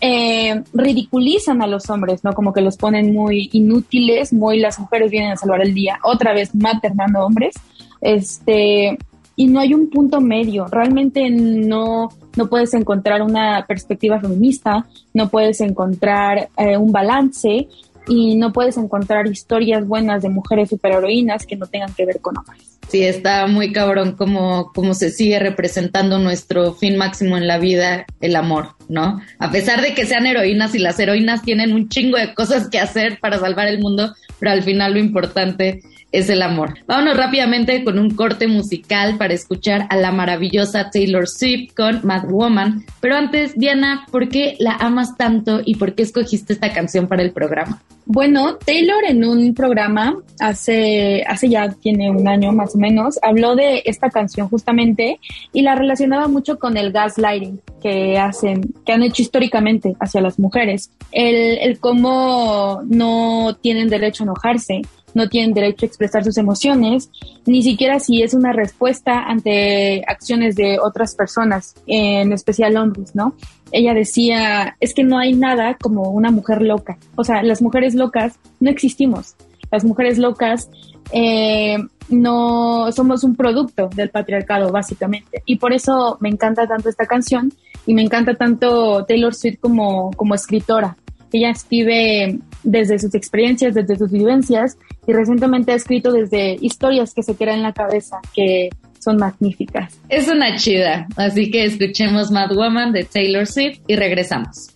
eh, 0.00 0.62
ridiculizan 0.72 1.62
a 1.62 1.66
los 1.66 1.90
hombres, 1.90 2.22
¿no? 2.24 2.32
Como 2.32 2.52
que 2.52 2.60
los 2.60 2.76
ponen 2.76 3.12
muy 3.12 3.50
inútiles, 3.52 4.32
muy 4.32 4.60
las 4.60 4.78
mujeres 4.78 5.10
vienen 5.10 5.32
a 5.32 5.36
salvar 5.36 5.60
el 5.62 5.74
día, 5.74 5.98
otra 6.04 6.32
vez 6.32 6.54
maternando 6.54 7.20
hombres, 7.20 7.54
este, 8.00 8.96
y 9.36 9.46
no 9.46 9.60
hay 9.60 9.74
un 9.74 9.90
punto 9.90 10.20
medio, 10.20 10.66
realmente 10.66 11.28
no, 11.30 12.08
no 12.36 12.48
puedes 12.48 12.74
encontrar 12.74 13.22
una 13.22 13.64
perspectiva 13.66 14.20
feminista, 14.20 14.86
no 15.14 15.28
puedes 15.28 15.60
encontrar 15.60 16.48
eh, 16.56 16.76
un 16.76 16.92
balance 16.92 17.68
y 18.08 18.36
no 18.36 18.52
puedes 18.52 18.76
encontrar 18.76 19.26
historias 19.26 19.86
buenas 19.86 20.22
de 20.22 20.28
mujeres 20.28 20.70
superheroínas 20.70 21.46
que 21.46 21.56
no 21.56 21.66
tengan 21.66 21.92
que 21.94 22.06
ver 22.06 22.20
con 22.20 22.38
hombres. 22.38 22.77
Sí, 22.88 23.04
está 23.04 23.46
muy 23.46 23.72
cabrón 23.72 24.12
como, 24.16 24.72
como 24.72 24.94
se 24.94 25.10
sigue 25.10 25.38
representando 25.38 26.18
nuestro 26.18 26.72
fin 26.72 26.96
máximo 26.96 27.36
en 27.36 27.46
la 27.46 27.58
vida, 27.58 28.06
el 28.22 28.34
amor, 28.34 28.76
¿no? 28.88 29.20
A 29.38 29.50
pesar 29.50 29.82
de 29.82 29.94
que 29.94 30.06
sean 30.06 30.24
heroínas 30.24 30.74
y 30.74 30.78
las 30.78 30.98
heroínas 30.98 31.42
tienen 31.42 31.74
un 31.74 31.90
chingo 31.90 32.16
de 32.16 32.32
cosas 32.32 32.70
que 32.70 32.78
hacer 32.78 33.18
para 33.20 33.38
salvar 33.38 33.68
el 33.68 33.78
mundo, 33.78 34.14
pero 34.38 34.52
al 34.52 34.62
final 34.62 34.94
lo 34.94 35.00
importante 35.00 35.82
es 36.12 36.30
el 36.30 36.42
amor. 36.42 36.74
Vámonos 36.86 37.16
rápidamente 37.16 37.84
con 37.84 37.98
un 37.98 38.10
corte 38.10 38.46
musical 38.46 39.16
para 39.18 39.34
escuchar 39.34 39.86
a 39.90 39.96
la 39.96 40.10
maravillosa 40.10 40.90
Taylor 40.90 41.28
Swift 41.28 41.74
con 41.74 42.00
Mad 42.04 42.28
Woman. 42.28 42.84
Pero 43.00 43.16
antes, 43.16 43.54
Diana, 43.54 44.06
¿por 44.10 44.28
qué 44.28 44.56
la 44.58 44.72
amas 44.72 45.16
tanto 45.16 45.60
y 45.64 45.76
por 45.76 45.94
qué 45.94 46.02
escogiste 46.02 46.52
esta 46.52 46.72
canción 46.72 47.08
para 47.08 47.22
el 47.22 47.32
programa? 47.32 47.82
Bueno, 48.10 48.56
Taylor 48.56 49.04
en 49.06 49.22
un 49.22 49.52
programa 49.52 50.16
hace, 50.40 51.22
hace 51.26 51.50
ya 51.50 51.68
tiene 51.68 52.10
un 52.10 52.26
año 52.26 52.52
más 52.52 52.74
o 52.74 52.78
menos, 52.78 53.18
habló 53.20 53.54
de 53.54 53.82
esta 53.84 54.08
canción 54.08 54.48
justamente 54.48 55.20
y 55.52 55.60
la 55.60 55.74
relacionaba 55.74 56.26
mucho 56.26 56.58
con 56.58 56.78
el 56.78 56.90
gaslighting 56.90 57.60
que 57.82 58.18
hacen, 58.18 58.72
que 58.86 58.92
han 58.92 59.02
hecho 59.02 59.20
históricamente 59.20 59.94
hacia 60.00 60.22
las 60.22 60.38
mujeres. 60.38 60.90
El, 61.12 61.58
el 61.58 61.78
cómo 61.80 62.80
no 62.88 63.58
tienen 63.60 63.90
derecho 63.90 64.24
a 64.24 64.28
enojarse, 64.28 64.80
no 65.18 65.28
tienen 65.28 65.52
derecho 65.52 65.84
a 65.84 65.88
expresar 65.88 66.24
sus 66.24 66.38
emociones, 66.38 67.10
ni 67.44 67.62
siquiera 67.62 67.98
si 67.98 68.22
es 68.22 68.32
una 68.32 68.52
respuesta 68.52 69.24
ante 69.26 70.02
acciones 70.06 70.54
de 70.54 70.78
otras 70.78 71.14
personas, 71.14 71.74
en 71.86 72.32
especial 72.32 72.76
hombres, 72.76 73.14
¿no? 73.14 73.34
Ella 73.72 73.92
decía, 73.92 74.76
es 74.80 74.94
que 74.94 75.04
no 75.04 75.18
hay 75.18 75.34
nada 75.34 75.76
como 75.78 76.10
una 76.10 76.30
mujer 76.30 76.62
loca. 76.62 76.96
O 77.16 77.24
sea, 77.24 77.42
las 77.42 77.60
mujeres 77.60 77.94
locas 77.94 78.38
no 78.60 78.70
existimos. 78.70 79.34
Las 79.70 79.84
mujeres 79.84 80.16
locas 80.16 80.70
eh, 81.12 81.76
no 82.08 82.90
somos 82.92 83.24
un 83.24 83.36
producto 83.36 83.90
del 83.94 84.10
patriarcado, 84.10 84.72
básicamente. 84.72 85.42
Y 85.44 85.56
por 85.56 85.72
eso 85.72 86.16
me 86.20 86.28
encanta 86.28 86.66
tanto 86.66 86.88
esta 86.88 87.06
canción 87.06 87.52
y 87.86 87.94
me 87.94 88.02
encanta 88.02 88.34
tanto 88.34 89.04
Taylor 89.04 89.34
Swift 89.34 89.58
como, 89.60 90.10
como 90.12 90.34
escritora. 90.34 90.96
Ella 91.32 91.50
escribe 91.50 92.38
desde 92.62 92.98
sus 92.98 93.14
experiencias, 93.14 93.74
desde 93.74 93.96
sus 93.96 94.10
vivencias 94.10 94.76
y 95.06 95.12
recientemente 95.12 95.72
ha 95.72 95.76
escrito 95.76 96.12
desde 96.12 96.56
historias 96.60 97.14
que 97.14 97.22
se 97.22 97.34
quedan 97.34 97.56
en 97.56 97.62
la 97.62 97.72
cabeza, 97.72 98.18
que 98.34 98.70
son 98.98 99.16
magníficas. 99.16 99.98
Es 100.08 100.28
una 100.28 100.56
chida, 100.56 101.06
así 101.16 101.50
que 101.50 101.64
escuchemos 101.64 102.30
Mad 102.30 102.54
Woman 102.54 102.92
de 102.92 103.04
Taylor 103.04 103.46
Swift 103.46 103.80
y 103.86 103.96
regresamos. 103.96 104.74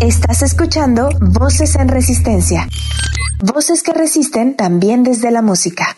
Estás 0.00 0.42
escuchando 0.42 1.10
Voces 1.20 1.76
en 1.76 1.86
Resistencia. 1.86 2.66
Voces 3.40 3.84
que 3.84 3.92
resisten 3.92 4.56
también 4.56 5.04
desde 5.04 5.30
la 5.30 5.42
música. 5.42 5.96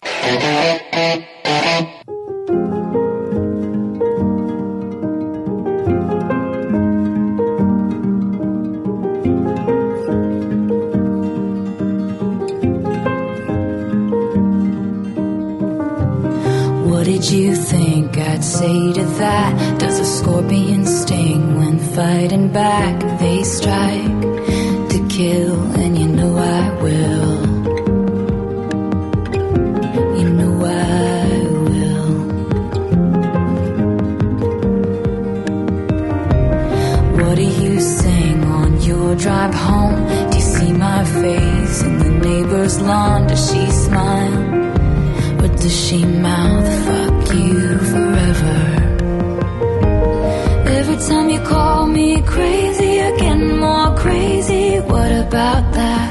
I'd 18.35 18.43
say 18.43 18.93
to 18.93 19.05
that? 19.23 19.79
Does 19.79 20.01
a 20.01 20.05
scorpion 20.05 20.85
sting 20.87 21.55
when 21.57 21.79
fighting 21.79 22.49
back? 22.53 22.99
They 23.21 23.45
strike 23.45 24.23
to 24.91 25.07
kill, 25.09 25.55
and 25.81 25.97
you 25.97 26.09
know 26.09 26.37
I 26.37 26.83
will. 26.83 27.31
You 30.19 30.29
know 30.31 30.65
I 30.65 31.47
will. 31.69 32.15
What 37.21 37.37
do 37.37 37.45
you 37.45 37.81
sing 37.81 38.43
on 38.43 38.83
your 38.83 39.15
drive 39.15 39.55
home? 39.55 40.09
Do 40.31 40.37
you 40.39 40.43
see 40.43 40.73
my 40.73 41.05
face 41.05 41.83
in 41.85 41.99
the 41.99 42.11
neighbor's 42.11 42.81
lawn? 42.81 43.29
Does 43.29 43.49
she 43.49 43.71
smile? 43.71 44.39
Or 45.41 45.47
does 45.47 45.87
she 45.87 46.05
mouth 46.05 46.69
fuck 46.85 47.33
you 47.33 47.64
about 55.25 55.73
that? 55.73 56.04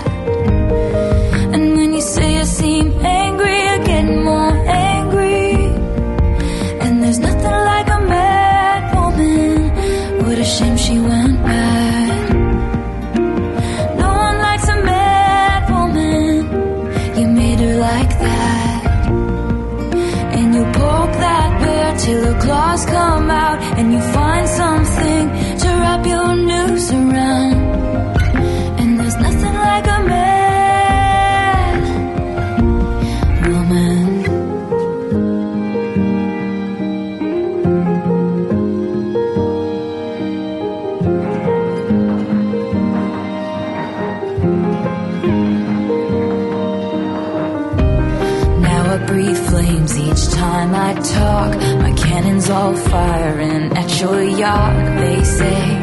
All 52.53 52.75
firing 52.75 53.75
at 53.75 53.99
your 53.99 54.21
yacht. 54.23 54.75
They 55.01 55.23
say, 55.23 55.79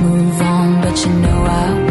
move 0.00 0.40
on, 0.40 0.80
but 0.80 0.96
you 1.04 1.12
know 1.12 1.44
I 1.44 1.83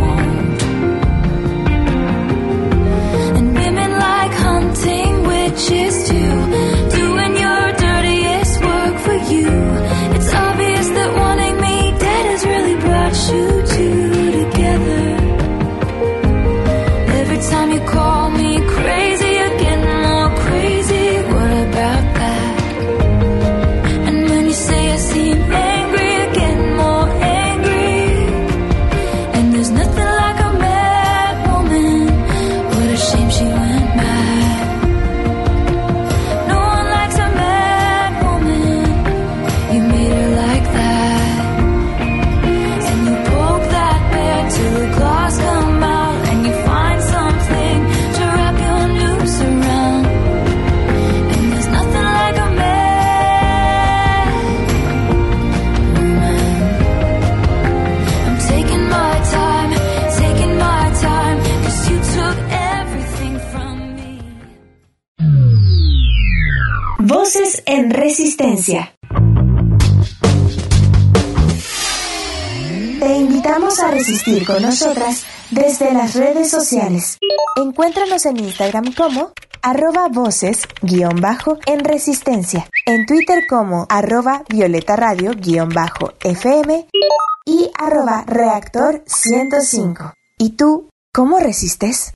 con 74.45 74.61
nosotras 74.61 75.25
desde 75.51 75.93
las 75.93 76.15
redes 76.15 76.49
sociales. 76.49 77.19
Encuéntranos 77.57 78.25
en 78.25 78.39
Instagram 78.39 78.93
como 78.93 79.33
arroba 79.61 80.07
voces 80.07 80.61
guion 80.81 81.19
bajo 81.19 81.57
en 81.65 81.83
resistencia, 81.83 82.67
en 82.85 83.05
Twitter 83.05 83.43
como 83.49 83.85
arroba 83.89 84.43
violeta 84.47 84.95
radio 84.95 85.31
guion 85.35 85.69
bajo 85.69 86.13
fm 86.21 86.87
y 87.45 87.69
arroba 87.77 88.23
reactor 88.25 89.03
105. 89.05 90.13
¿Y 90.37 90.51
tú 90.51 90.89
cómo 91.13 91.39
resistes? 91.39 92.13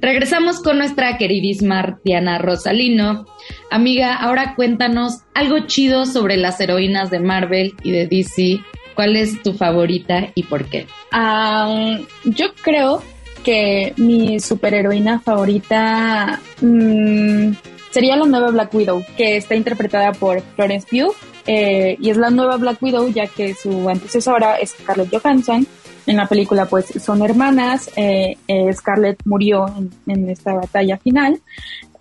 Regresamos 0.00 0.60
con 0.62 0.78
nuestra 0.78 1.18
queridísima 1.18 1.98
Diana 2.04 2.38
Rosalino. 2.38 3.26
Amiga, 3.70 4.14
ahora 4.14 4.54
cuéntanos 4.56 5.20
algo 5.34 5.66
chido 5.66 6.06
sobre 6.06 6.36
las 6.38 6.58
heroínas 6.60 7.10
de 7.10 7.20
Marvel 7.20 7.74
y 7.82 7.90
de 7.90 8.06
DC. 8.06 8.60
¿Cuál 8.94 9.16
es 9.16 9.42
tu 9.42 9.52
favorita 9.52 10.28
y 10.34 10.44
por 10.44 10.64
qué? 10.66 10.86
Ah, 11.12 11.98
yo 12.24 12.46
creo 12.62 13.02
que 13.44 13.92
mi 13.96 14.40
superheroína 14.40 15.20
favorita 15.20 16.40
mm, 16.60 17.52
sería 17.90 18.16
la 18.16 18.26
nueva 18.26 18.50
Black 18.50 18.72
Widow, 18.74 19.04
que 19.16 19.36
está 19.36 19.54
interpretada 19.54 20.12
por 20.12 20.40
Florence 20.56 20.86
Pugh. 20.90 21.14
eh, 21.46 21.96
y 22.00 22.10
es 22.10 22.16
la 22.16 22.30
nueva 22.30 22.56
Black 22.58 22.82
Widow, 22.82 23.08
ya 23.08 23.26
que 23.26 23.54
su 23.54 23.88
antecesora 23.88 24.56
es 24.56 24.70
Scarlett 24.70 25.10
Johansson. 25.10 25.66
En 26.06 26.16
la 26.16 26.26
película, 26.26 26.66
pues 26.66 26.86
son 27.02 27.22
hermanas. 27.22 27.90
eh, 27.96 28.36
eh, 28.48 28.72
Scarlett 28.72 29.20
murió 29.24 29.66
en, 29.76 29.90
en 30.06 30.28
esta 30.28 30.54
batalla 30.54 30.98
final. 30.98 31.40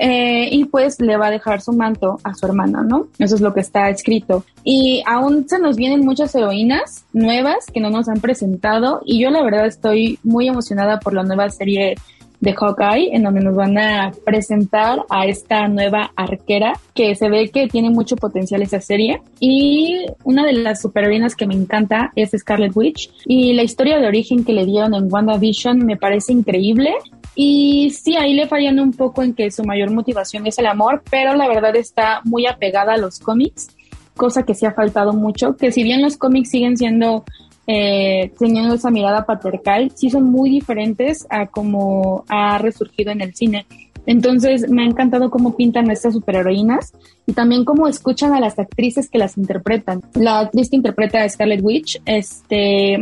eh, 0.01 0.47
y 0.51 0.63
pues 0.65 0.99
le 1.01 1.17
va 1.17 1.27
a 1.27 1.31
dejar 1.31 1.61
su 1.61 1.73
manto 1.73 2.19
a 2.23 2.33
su 2.33 2.45
hermana, 2.45 2.83
¿no? 2.83 3.07
Eso 3.19 3.35
es 3.35 3.41
lo 3.41 3.53
que 3.53 3.59
está 3.59 3.89
escrito. 3.89 4.45
Y 4.63 5.03
aún 5.05 5.47
se 5.49 5.59
nos 5.59 5.75
vienen 5.75 6.05
muchas 6.05 6.33
heroínas 6.35 7.03
nuevas 7.11 7.65
que 7.73 7.81
no 7.81 7.89
nos 7.89 8.07
han 8.07 8.21
presentado. 8.21 9.01
Y 9.05 9.21
yo, 9.21 9.29
la 9.29 9.43
verdad, 9.43 9.65
estoy 9.65 10.17
muy 10.23 10.47
emocionada 10.47 10.99
por 10.99 11.13
la 11.13 11.23
nueva 11.23 11.49
serie 11.49 11.95
de 12.39 12.53
Hawkeye, 12.53 13.15
en 13.15 13.23
donde 13.23 13.41
nos 13.41 13.55
van 13.55 13.77
a 13.77 14.11
presentar 14.25 15.03
a 15.09 15.25
esta 15.25 15.67
nueva 15.67 16.11
arquera 16.15 16.73
que 16.93 17.15
se 17.15 17.29
ve 17.29 17.49
que 17.49 17.67
tiene 17.67 17.89
mucho 17.89 18.15
potencial 18.15 18.61
esa 18.61 18.79
serie. 18.79 19.21
Y 19.39 20.05
una 20.23 20.45
de 20.45 20.53
las 20.53 20.81
superheroínas 20.81 21.35
que 21.35 21.47
me 21.47 21.55
encanta 21.55 22.11
es 22.15 22.31
Scarlet 22.31 22.75
Witch. 22.75 23.11
Y 23.25 23.53
la 23.53 23.63
historia 23.63 23.99
de 23.99 24.07
origen 24.07 24.45
que 24.45 24.53
le 24.53 24.65
dieron 24.65 24.93
en 24.93 25.11
WandaVision 25.11 25.85
me 25.85 25.97
parece 25.97 26.33
increíble. 26.33 26.93
Y 27.35 27.91
sí, 27.91 28.15
ahí 28.15 28.33
le 28.33 28.47
fallan 28.47 28.79
un 28.79 28.91
poco 28.91 29.23
en 29.23 29.33
que 29.33 29.51
su 29.51 29.63
mayor 29.63 29.91
motivación 29.91 30.47
es 30.47 30.57
el 30.59 30.65
amor, 30.65 31.03
pero 31.09 31.35
la 31.35 31.47
verdad 31.47 31.75
está 31.75 32.21
muy 32.25 32.45
apegada 32.47 32.93
a 32.93 32.97
los 32.97 33.19
cómics, 33.19 33.69
cosa 34.15 34.43
que 34.43 34.53
sí 34.53 34.65
ha 34.65 34.73
faltado 34.73 35.13
mucho, 35.13 35.55
que 35.55 35.71
si 35.71 35.83
bien 35.83 36.01
los 36.01 36.17
cómics 36.17 36.49
siguen 36.49 36.75
siendo 36.75 37.23
eh, 37.71 38.31
teniendo 38.39 38.73
esa 38.73 38.89
mirada 38.89 39.27
patriarcal, 39.27 39.91
sí 39.93 40.09
son 40.09 40.23
muy 40.23 40.49
diferentes 40.49 41.27
a 41.29 41.45
como 41.45 42.25
ha 42.27 42.57
resurgido 42.57 43.11
en 43.11 43.21
el 43.21 43.35
cine. 43.35 43.67
Entonces 44.07 44.67
me 44.71 44.81
ha 44.81 44.85
encantado 44.85 45.29
cómo 45.29 45.55
pintan 45.55 45.91
estas 45.91 46.15
superheroínas 46.15 46.93
y 47.27 47.33
también 47.33 47.65
cómo 47.65 47.87
escuchan 47.87 48.33
a 48.33 48.39
las 48.39 48.57
actrices 48.57 49.07
que 49.07 49.19
las 49.19 49.37
interpretan. 49.37 50.01
La 50.15 50.39
actriz 50.39 50.71
que 50.71 50.77
interpreta 50.77 51.21
a 51.21 51.29
Scarlet 51.29 51.61
Witch 51.61 52.01
este, 52.05 52.97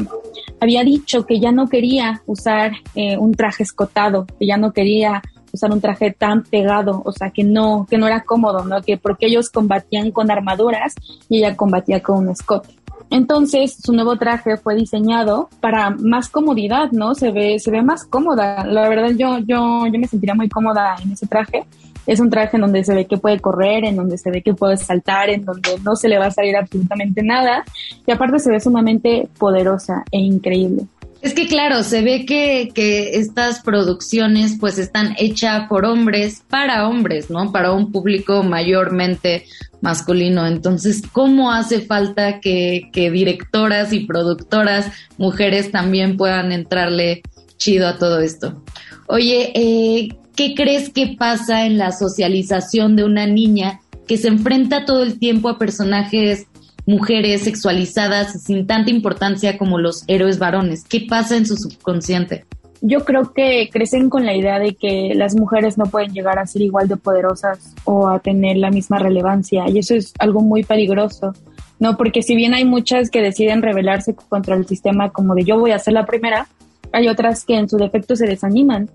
había 0.60 0.84
dicho 0.84 1.26
que 1.26 1.40
ya 1.40 1.54
no 1.54 1.70
quería 1.70 2.22
usar 2.26 2.74
eh, 2.94 3.18
un 3.18 3.36
traje 3.36 3.64
escotado, 3.64 4.26
que 4.38 4.48
ya 4.48 4.58
no 4.58 4.74
quería 4.74 5.22
usar 5.54 5.72
un 5.72 5.80
traje 5.80 6.12
tan 6.12 6.44
pegado, 6.44 7.04
o 7.06 7.14
sea, 7.14 7.30
que 7.30 7.46
no, 7.46 7.88
que 7.90 7.98
no 7.98 8.06
era 8.06 8.26
cómodo, 8.26 8.66
¿no? 8.66 8.82
Que 8.82 8.98
porque 8.98 9.28
ellos 9.28 9.50
combatían 9.50 10.12
con 10.12 10.30
armaduras 10.30 10.94
y 11.30 11.38
ella 11.38 11.56
combatía 11.56 12.02
con 12.04 12.18
un 12.18 12.32
escote. 12.32 12.77
Entonces, 13.10 13.78
su 13.82 13.94
nuevo 13.94 14.18
traje 14.18 14.58
fue 14.58 14.76
diseñado 14.76 15.50
para 15.62 15.92
más 15.92 16.30
comodidad, 16.30 16.92
¿no? 16.92 17.16
Se 17.16 17.32
ve, 17.32 17.60
se 17.60 17.72
ve 17.72 17.82
más 17.82 18.04
cómoda. 18.06 18.66
La 18.66 18.90
verdad, 18.90 19.12
yo, 19.12 19.38
yo, 19.40 19.86
yo 19.88 20.00
me 20.00 20.08
sentiría 20.08 20.36
muy 20.36 20.50
cómoda 20.50 20.96
en 21.02 21.14
ese 21.14 21.28
traje. 21.28 21.66
Es 22.06 22.20
un 22.20 22.30
traje 22.30 22.56
en 22.58 22.62
donde 22.62 22.84
se 22.84 22.96
ve 22.96 23.06
que 23.06 23.18
puede 23.18 23.40
correr, 23.40 23.86
en 23.86 23.98
donde 23.98 24.18
se 24.18 24.32
ve 24.32 24.42
que 24.42 24.54
puede 24.54 24.78
saltar, 24.78 25.30
en 25.30 25.44
donde 25.44 25.78
no 25.84 25.96
se 25.96 26.08
le 26.08 26.18
va 26.18 26.28
a 26.28 26.32
salir 26.32 26.56
absolutamente 26.56 27.22
nada. 27.22 27.64
Y 28.06 28.12
aparte 28.12 28.40
se 28.40 28.52
ve 28.52 28.60
sumamente 28.60 29.28
poderosa 29.38 30.04
e 30.12 30.20
increíble. 30.20 30.88
Es 31.22 31.34
que 31.34 31.48
claro, 31.48 31.84
se 31.84 32.02
ve 32.02 32.26
que, 32.26 32.70
que 32.74 33.18
estas 33.18 33.62
producciones 33.62 34.58
pues 34.60 34.78
están 34.78 35.16
hechas 35.18 35.68
por 35.68 35.86
hombres 35.86 36.44
para 36.50 36.88
hombres, 36.88 37.30
¿no? 37.30 37.52
Para 37.52 37.72
un 37.72 37.92
público 37.92 38.44
mayormente 38.44 39.46
masculino. 39.82 40.46
Entonces, 40.46 41.02
¿cómo 41.12 41.52
hace 41.52 41.82
falta 41.82 42.40
que, 42.40 42.90
que 42.94 43.10
directoras 43.10 43.94
y 43.94 44.02
productoras 44.02 44.92
mujeres 45.18 45.72
también 45.72 46.18
puedan 46.18 46.52
entrarle 46.52 47.24
chido 47.58 47.88
a 47.88 47.98
todo 47.98 48.20
esto? 48.20 48.64
Oye, 49.08 49.52
eh, 49.56 50.10
¿qué 50.36 50.54
crees 50.54 50.90
que 50.90 51.16
pasa 51.18 51.66
en 51.66 51.78
la 51.78 51.92
socialización 51.92 52.96
de 52.96 53.04
una 53.04 53.26
niña 53.26 53.80
que 54.08 54.18
se 54.18 54.28
enfrenta 54.28 54.86
todo 54.86 55.04
el 55.04 55.20
tiempo 55.20 55.50
a 55.50 55.58
personajes 55.58 56.48
mujeres 56.88 57.44
sexualizadas 57.44 58.42
sin 58.42 58.66
tanta 58.66 58.90
importancia 58.90 59.58
como 59.58 59.78
los 59.78 60.04
héroes 60.08 60.40
varones? 60.40 60.86
¿Qué 60.86 61.06
pasa 61.08 61.38
en 61.38 61.46
su 61.46 61.58
subconsciente? 61.58 62.46
Yo 62.82 63.04
creo 63.04 63.34
que 63.34 63.70
crecen 63.72 64.10
con 64.10 64.26
la 64.26 64.36
idea 64.36 64.58
de 64.58 64.76
que 64.76 65.14
las 65.14 65.36
mujeres 65.36 65.78
no 65.78 65.86
pueden 65.86 66.14
llegar 66.14 66.40
a 66.40 66.48
ser 66.48 66.62
igual 66.62 66.88
de 66.88 66.96
poderosas 66.96 67.74
o 67.84 68.08
a 68.08 68.20
tener 68.20 68.58
la 68.58 68.72
misma 68.72 69.00
relevancia 69.00 69.68
y 69.68 69.80
eso 69.80 69.96
es 69.96 70.14
algo 70.20 70.42
muy 70.42 70.64
peligroso, 70.64 71.34
¿no? 71.80 71.98
Porque 71.98 72.22
si 72.22 72.36
bien 72.36 72.54
hay 72.54 72.66
muchas 72.66 73.10
que 73.10 73.22
deciden 73.22 73.62
rebelarse 73.62 74.16
contra 74.16 74.56
el 74.56 74.66
sistema 74.66 75.10
como 75.10 75.36
de 75.36 75.44
yo 75.44 75.60
voy 75.60 75.72
a 75.72 75.80
ser 75.80 75.94
la 75.94 76.06
primera, 76.06 76.48
hay 76.94 77.10
otras 77.10 77.44
que 77.44 77.58
en 77.58 77.68
su 77.68 77.78
defecto 77.78 78.16
se 78.16 78.28
desaniman 78.28 78.90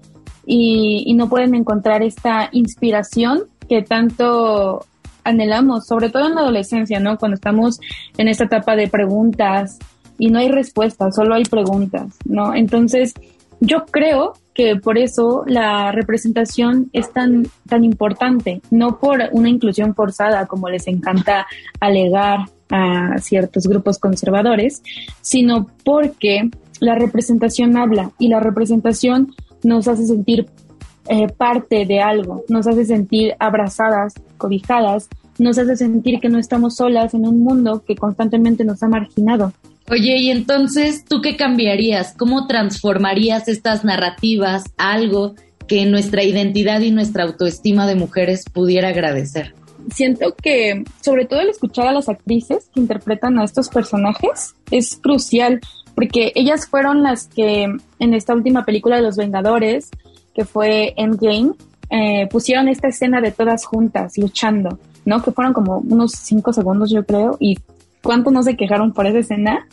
y 0.46 1.12
no 1.14 1.28
pueden 1.28 1.54
encontrar 1.54 2.02
esta 2.02 2.48
inspiración 2.52 3.44
que 3.68 3.82
tanto 3.82 4.86
anhelamos, 5.24 5.86
sobre 5.86 6.10
todo 6.10 6.26
en 6.26 6.34
la 6.34 6.42
adolescencia, 6.42 7.00
¿no? 7.00 7.18
Cuando 7.18 7.36
estamos 7.36 7.80
en 8.16 8.28
esta 8.28 8.44
etapa 8.44 8.76
de 8.76 8.88
preguntas 8.88 9.78
y 10.18 10.28
no 10.28 10.38
hay 10.38 10.48
respuestas, 10.48 11.14
solo 11.14 11.34
hay 11.34 11.44
preguntas, 11.44 12.16
¿no? 12.24 12.54
Entonces, 12.54 13.14
yo 13.60 13.86
creo 13.86 14.34
que 14.54 14.76
por 14.76 14.98
eso 14.98 15.44
la 15.46 15.92
representación 15.92 16.90
es 16.92 17.12
tan, 17.12 17.46
tan 17.68 17.84
importante, 17.84 18.60
no 18.70 18.98
por 18.98 19.20
una 19.32 19.48
inclusión 19.48 19.94
forzada 19.94 20.46
como 20.46 20.68
les 20.68 20.86
encanta 20.88 21.46
alegar 21.80 22.40
a 22.70 23.18
ciertos 23.18 23.66
grupos 23.66 23.98
conservadores, 23.98 24.82
sino 25.20 25.68
porque 25.84 26.50
la 26.80 26.96
representación 26.96 27.76
habla 27.76 28.10
y 28.18 28.28
la 28.28 28.40
representación 28.40 29.34
nos 29.62 29.86
hace 29.88 30.06
sentir 30.06 30.46
eh, 31.08 31.28
parte 31.28 31.84
de 31.84 32.00
algo, 32.00 32.44
nos 32.48 32.66
hace 32.66 32.84
sentir 32.84 33.34
abrazadas, 33.38 34.14
cobijadas, 34.38 35.08
nos 35.38 35.58
hace 35.58 35.76
sentir 35.76 36.20
que 36.20 36.28
no 36.28 36.38
estamos 36.38 36.76
solas 36.76 37.14
en 37.14 37.26
un 37.26 37.42
mundo 37.42 37.82
que 37.86 37.96
constantemente 37.96 38.64
nos 38.64 38.82
ha 38.82 38.88
marginado. 38.88 39.52
Oye, 39.90 40.16
y 40.18 40.30
entonces, 40.30 41.04
¿tú 41.04 41.20
qué 41.20 41.36
cambiarías? 41.36 42.14
¿Cómo 42.16 42.46
transformarías 42.46 43.48
estas 43.48 43.84
narrativas 43.84 44.64
a 44.78 44.92
algo 44.92 45.34
que 45.66 45.84
nuestra 45.86 46.22
identidad 46.22 46.80
y 46.80 46.90
nuestra 46.90 47.24
autoestima 47.24 47.86
de 47.86 47.96
mujeres 47.96 48.44
pudiera 48.50 48.88
agradecer? 48.88 49.54
Siento 49.92 50.34
que, 50.40 50.84
sobre 51.00 51.26
todo 51.26 51.40
el 51.40 51.48
escuchar 51.48 51.88
a 51.88 51.92
las 51.92 52.08
actrices 52.08 52.70
que 52.72 52.80
interpretan 52.80 53.38
a 53.38 53.44
estos 53.44 53.68
personajes, 53.68 54.54
es 54.70 54.96
crucial, 55.02 55.60
porque 55.96 56.32
ellas 56.36 56.66
fueron 56.66 57.02
las 57.02 57.26
que 57.26 57.64
en 57.98 58.14
esta 58.14 58.34
última 58.34 58.64
película 58.64 58.96
de 58.96 59.02
Los 59.02 59.16
Vengadores, 59.16 59.90
que 60.34 60.44
fue 60.44 60.94
Endgame, 60.96 61.52
eh, 61.90 62.26
pusieron 62.30 62.68
esta 62.68 62.88
escena 62.88 63.20
de 63.20 63.32
todas 63.32 63.64
juntas 63.64 64.16
luchando, 64.16 64.78
¿no? 65.04 65.22
Que 65.22 65.32
fueron 65.32 65.52
como 65.52 65.78
unos 65.78 66.12
cinco 66.12 66.52
segundos, 66.52 66.90
yo 66.90 67.04
creo, 67.04 67.36
y 67.38 67.58
cuánto 68.02 68.30
no 68.30 68.42
se 68.42 68.56
quejaron 68.56 68.92
por 68.92 69.06
esa 69.06 69.18
escena. 69.18 69.66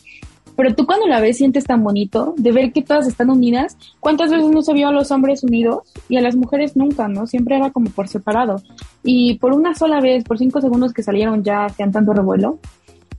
Pero 0.56 0.74
tú 0.74 0.84
cuando 0.84 1.06
la 1.06 1.20
ves 1.20 1.38
sientes 1.38 1.64
tan 1.64 1.82
bonito 1.82 2.34
de 2.36 2.52
ver 2.52 2.72
que 2.72 2.82
todas 2.82 3.06
están 3.06 3.30
unidas. 3.30 3.78
¿Cuántas 3.98 4.30
veces 4.30 4.50
no 4.50 4.60
se 4.60 4.74
vio 4.74 4.88
a 4.88 4.92
los 4.92 5.10
hombres 5.10 5.42
unidos 5.42 5.90
y 6.08 6.18
a 6.18 6.20
las 6.20 6.36
mujeres 6.36 6.76
nunca, 6.76 7.08
no? 7.08 7.26
Siempre 7.26 7.56
era 7.56 7.70
como 7.70 7.88
por 7.88 8.08
separado. 8.08 8.62
Y 9.02 9.38
por 9.38 9.54
una 9.54 9.74
sola 9.74 10.00
vez, 10.00 10.22
por 10.24 10.36
cinco 10.36 10.60
segundos 10.60 10.92
que 10.92 11.02
salieron 11.02 11.42
ya 11.42 11.64
hacían 11.64 11.92
tanto 11.92 12.12
revuelo. 12.12 12.58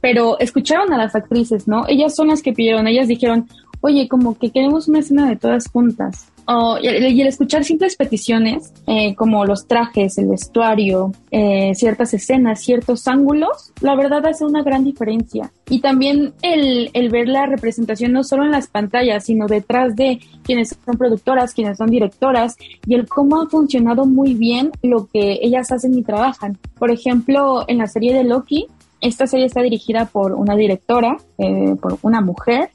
Pero 0.02 0.38
escucharon 0.38 0.94
a 0.94 0.98
las 0.98 1.16
actrices, 1.16 1.68
¿no? 1.68 1.88
Ellas 1.88 2.16
son 2.16 2.28
las 2.28 2.44
que 2.44 2.54
pidieron, 2.54 2.86
ellas 2.88 3.08
dijeron, 3.08 3.48
oye, 3.82 4.08
como 4.08 4.38
que 4.38 4.52
queremos 4.52 4.88
una 4.88 5.00
escena 5.00 5.28
de 5.28 5.36
todas 5.36 5.68
juntas. 5.68 6.28
Oh, 6.46 6.78
y, 6.82 6.88
el, 6.88 7.28
escuchar 7.28 7.64
simples 7.64 7.96
peticiones, 7.96 8.74
eh, 8.88 9.16
como 9.16 9.46
los 9.46 9.68
trajes, 9.68 10.18
el 10.18 10.28
vestuario, 10.28 11.12
eh, 11.30 11.74
ciertas 11.76 12.14
escenas, 12.14 12.62
ciertos 12.62 13.08
ángulos, 13.08 13.72
la 13.80 13.96
verdad 13.96 14.26
hace 14.26 14.44
una 14.46 14.64
gran 14.64 14.84
diferencia. 14.84 15.52
Y 15.70 15.82
también 15.82 16.34
el, 16.42 16.90
el, 16.94 17.10
ver 17.10 17.28
la 17.28 17.46
representación 17.46 18.12
no 18.12 18.24
solo 18.24 18.44
en 18.44 18.52
las 18.52 18.68
pantallas, 18.68 19.26
sino 19.26 19.48
detrás 19.48 19.96
de 19.96 20.20
quienes 20.44 20.78
son 20.84 20.98
productoras, 20.98 21.54
quienes 21.54 21.78
son 21.78 21.90
directoras, 21.90 22.58
y 22.86 22.96
el 22.96 23.08
cómo 23.08 23.42
ha 23.42 23.50
funcionado 23.50 24.06
muy 24.06 24.34
bien 24.34 24.72
lo 24.82 25.08
que 25.08 25.40
ellas 25.42 25.72
hacen 25.72 25.98
y 25.98 26.04
trabajan. 26.04 26.58
Por 26.78 26.92
ejemplo, 26.92 27.66
en 27.68 27.78
la 27.78 27.88
serie 27.88 28.14
de 28.14 28.24
Loki, 28.24 28.68
esta 29.02 29.26
serie 29.26 29.48
está 29.48 29.62
dirigida 29.62 30.06
por 30.06 30.34
una 30.34 30.56
directora, 30.56 31.18
eh, 31.40 31.76
por 31.82 31.98
una 32.04 32.22
mujer, 32.22 32.70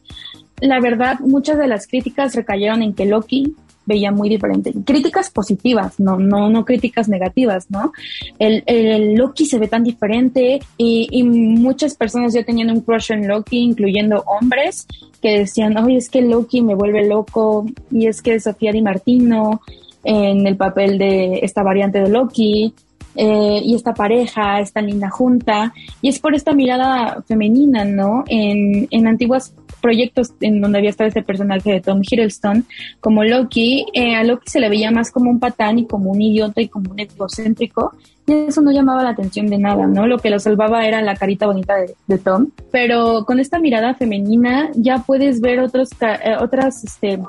la 0.60 0.80
verdad, 0.80 1.20
muchas 1.20 1.58
de 1.58 1.68
las 1.68 1.86
críticas 1.86 2.34
recayeron 2.34 2.82
en 2.82 2.94
que 2.94 3.06
Loki 3.06 3.54
veía 3.86 4.10
muy 4.10 4.28
diferente. 4.28 4.72
Críticas 4.84 5.30
positivas, 5.30 5.98
no, 6.00 6.18
no, 6.18 6.50
no 6.50 6.64
críticas 6.64 7.08
negativas, 7.08 7.70
¿no? 7.70 7.92
El, 8.38 8.62
el 8.66 9.14
Loki 9.14 9.46
se 9.46 9.58
ve 9.58 9.68
tan 9.68 9.84
diferente 9.84 10.60
y, 10.76 11.08
y, 11.10 11.22
muchas 11.22 11.94
personas 11.94 12.34
ya 12.34 12.42
tenían 12.42 12.70
un 12.70 12.80
crush 12.80 13.12
en 13.12 13.28
Loki, 13.28 13.58
incluyendo 13.58 14.24
hombres, 14.26 14.86
que 15.22 15.38
decían, 15.38 15.76
oye, 15.78 15.96
es 15.96 16.10
que 16.10 16.20
Loki 16.20 16.62
me 16.62 16.74
vuelve 16.74 17.06
loco 17.06 17.66
y 17.90 18.08
es 18.08 18.22
que 18.22 18.40
Sofía 18.40 18.72
Di 18.72 18.82
Martino 18.82 19.60
en 20.04 20.46
el 20.46 20.56
papel 20.56 20.98
de 20.98 21.40
esta 21.42 21.62
variante 21.62 22.00
de 22.00 22.08
Loki 22.08 22.74
eh, 23.16 23.60
y 23.62 23.74
esta 23.74 23.94
pareja, 23.94 24.60
esta 24.60 24.80
linda 24.80 25.10
junta, 25.10 25.72
y 26.02 26.08
es 26.08 26.18
por 26.18 26.34
esta 26.34 26.52
mirada 26.52 27.22
femenina, 27.26 27.84
¿no? 27.84 28.24
En, 28.28 28.88
en 28.90 29.06
antiguos 29.06 29.52
proyectos 29.80 30.32
en 30.40 30.60
donde 30.60 30.78
había 30.78 30.90
estado 30.90 31.08
este 31.08 31.22
personaje 31.22 31.72
de 31.72 31.80
Tom 31.80 32.00
Hiddleston, 32.02 32.64
como 33.00 33.24
Loki, 33.24 33.86
eh, 33.92 34.16
a 34.16 34.24
Loki 34.24 34.50
se 34.50 34.60
le 34.60 34.68
veía 34.68 34.90
más 34.90 35.10
como 35.10 35.30
un 35.30 35.38
patán 35.38 35.78
y 35.78 35.86
como 35.86 36.10
un 36.10 36.20
idiota 36.20 36.60
y 36.60 36.68
como 36.68 36.90
un 36.90 36.98
egocéntrico, 36.98 37.92
y 38.26 38.32
eso 38.32 38.60
no 38.60 38.72
llamaba 38.72 39.04
la 39.04 39.10
atención 39.10 39.46
de 39.46 39.58
nada, 39.58 39.86
¿no? 39.86 40.06
Lo 40.06 40.18
que 40.18 40.30
lo 40.30 40.40
salvaba 40.40 40.84
era 40.86 41.00
la 41.02 41.14
carita 41.14 41.46
bonita 41.46 41.74
de, 42.06 42.18
Tom, 42.18 42.48
pero 42.72 43.24
con 43.24 43.38
esta 43.38 43.60
mirada 43.60 43.94
femenina 43.94 44.70
ya 44.74 44.98
puedes 44.98 45.40
ver 45.40 45.60
otros, 45.60 45.90
eh, 46.00 46.36
otras 46.40 46.82
este, 46.82 47.20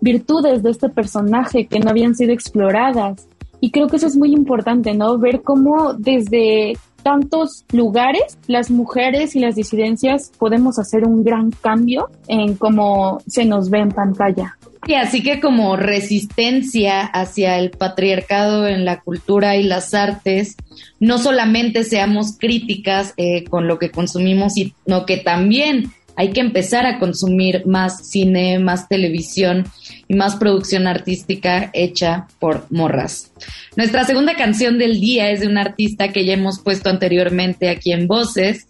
virtudes 0.00 0.62
de 0.62 0.70
este 0.70 0.88
personaje 0.88 1.66
que 1.66 1.78
no 1.78 1.90
habían 1.90 2.14
sido 2.14 2.32
exploradas. 2.32 3.28
Y 3.60 3.70
creo 3.70 3.88
que 3.88 3.96
eso 3.96 4.06
es 4.06 4.16
muy 4.16 4.32
importante, 4.32 4.94
¿no? 4.94 5.18
Ver 5.18 5.42
cómo 5.42 5.94
desde 5.94 6.74
tantos 7.02 7.64
lugares 7.72 8.38
las 8.46 8.70
mujeres 8.70 9.34
y 9.34 9.40
las 9.40 9.54
disidencias 9.54 10.32
podemos 10.38 10.78
hacer 10.78 11.04
un 11.04 11.24
gran 11.24 11.50
cambio 11.50 12.10
en 12.28 12.54
cómo 12.54 13.20
se 13.26 13.44
nos 13.44 13.70
ve 13.70 13.80
en 13.80 13.90
pantalla. 13.90 14.56
Y 14.86 14.94
así 14.94 15.22
que 15.22 15.40
como 15.40 15.76
resistencia 15.76 17.02
hacia 17.02 17.58
el 17.58 17.70
patriarcado 17.70 18.66
en 18.66 18.84
la 18.84 19.00
cultura 19.00 19.56
y 19.56 19.62
las 19.62 19.92
artes, 19.92 20.56
no 20.98 21.18
solamente 21.18 21.84
seamos 21.84 22.38
críticas 22.38 23.12
eh, 23.16 23.44
con 23.44 23.66
lo 23.66 23.78
que 23.78 23.90
consumimos, 23.90 24.54
sino 24.54 25.04
que 25.06 25.18
también 25.18 25.92
hay 26.16 26.30
que 26.30 26.40
empezar 26.40 26.86
a 26.86 26.98
consumir 26.98 27.66
más 27.66 28.08
cine, 28.08 28.58
más 28.58 28.88
televisión 28.88 29.64
y 30.10 30.14
más 30.14 30.34
producción 30.34 30.88
artística 30.88 31.70
hecha 31.72 32.26
por 32.40 32.66
morras. 32.70 33.30
Nuestra 33.76 34.02
segunda 34.02 34.34
canción 34.34 34.76
del 34.76 35.00
día 35.00 35.30
es 35.30 35.38
de 35.38 35.46
un 35.46 35.56
artista 35.56 36.08
que 36.08 36.26
ya 36.26 36.32
hemos 36.32 36.58
puesto 36.58 36.90
anteriormente 36.90 37.70
aquí 37.70 37.92
en 37.92 38.08
Voces, 38.08 38.66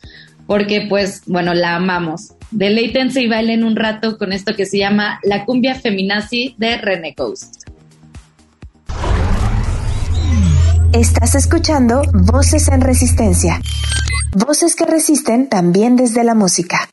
porque 0.46 0.85
pues, 0.87 1.22
bueno, 1.24 1.55
la 1.55 1.76
amamos. 1.76 2.35
Deleítense 2.50 3.22
y 3.22 3.29
bailen 3.29 3.64
un 3.64 3.74
rato 3.74 4.18
con 4.18 4.35
esto 4.35 4.55
que 4.55 4.66
se 4.66 4.76
llama 4.76 5.18
La 5.22 5.46
cumbia 5.46 5.76
feminazi 5.76 6.57
de 6.59 6.76
René 6.76 7.14
Coast. 7.14 7.62
Estás 10.92 11.37
escuchando 11.37 12.03
Voces 12.12 12.68
en 12.68 12.83
Resistencia. 12.83 13.62
Voces 14.37 14.76
que 14.76 14.85
resisten 14.85 15.48
también 15.48 15.96
desde 15.96 16.22
la 16.22 16.35
música. 16.35 16.90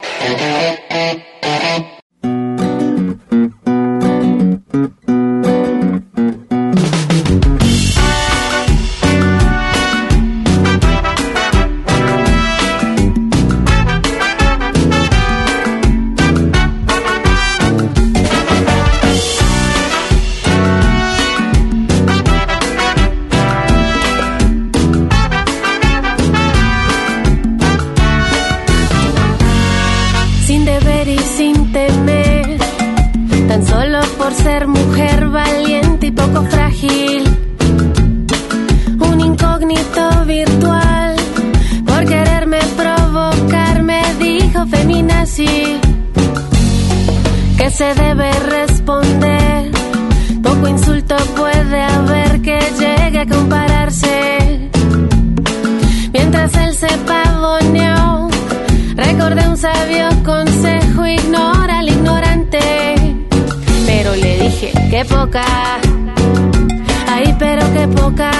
Ay, 67.07 67.35
pero 67.37 67.61
qué 67.73 67.87
poca. 67.87 68.31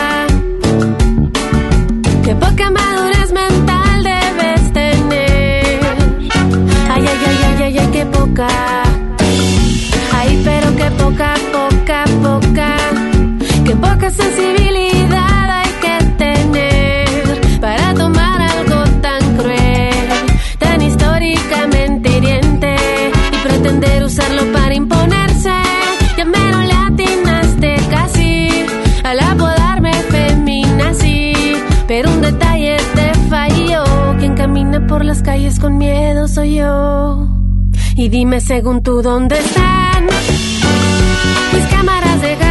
Qué 2.24 2.36
poca 2.36 2.72
madurez 2.72 3.32
mental 3.34 4.04
debes 4.04 4.74
tener. 4.74 5.80
Ay, 6.90 7.06
ay, 7.06 7.20
ay, 7.28 7.38
ay, 7.44 7.64
ay, 7.64 7.78
ay 7.78 7.88
qué 7.92 8.06
poca. 8.06 8.77
Según 38.48 38.82
tú 38.82 39.02
dónde 39.02 39.38
están 39.38 40.06
mis 41.54 41.66
cámaras 41.68 42.22
de 42.22 42.36
gas, 42.36 42.47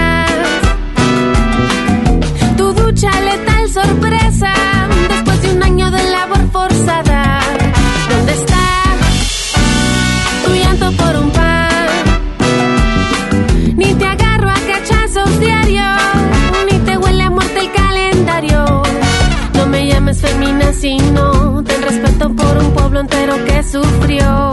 pueblo 22.96 23.00
entero 23.00 23.44
que 23.44 23.62
sufrió 23.62 24.52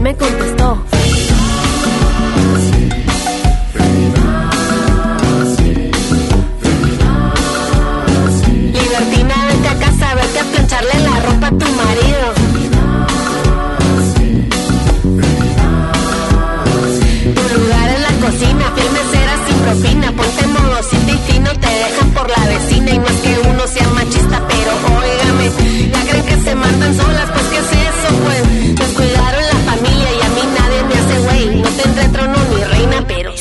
me 0.00 0.16
contestó. 0.16 0.89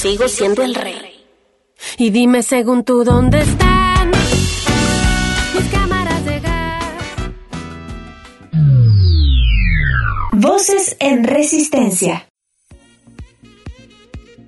Sigo 0.10 0.28
siendo 0.28 0.64
el 0.64 0.74
rey. 0.74 1.24
Y 1.98 2.10
dime 2.10 2.42
según 2.42 2.84
tú 2.84 3.04
dónde 3.04 3.42
están 3.42 4.10
mis 4.10 5.72
cámaras 5.72 6.26
de 6.26 6.40
gas. 6.40 6.84
Voces 10.32 10.98
en 11.00 11.24
resistencia. 11.24 12.28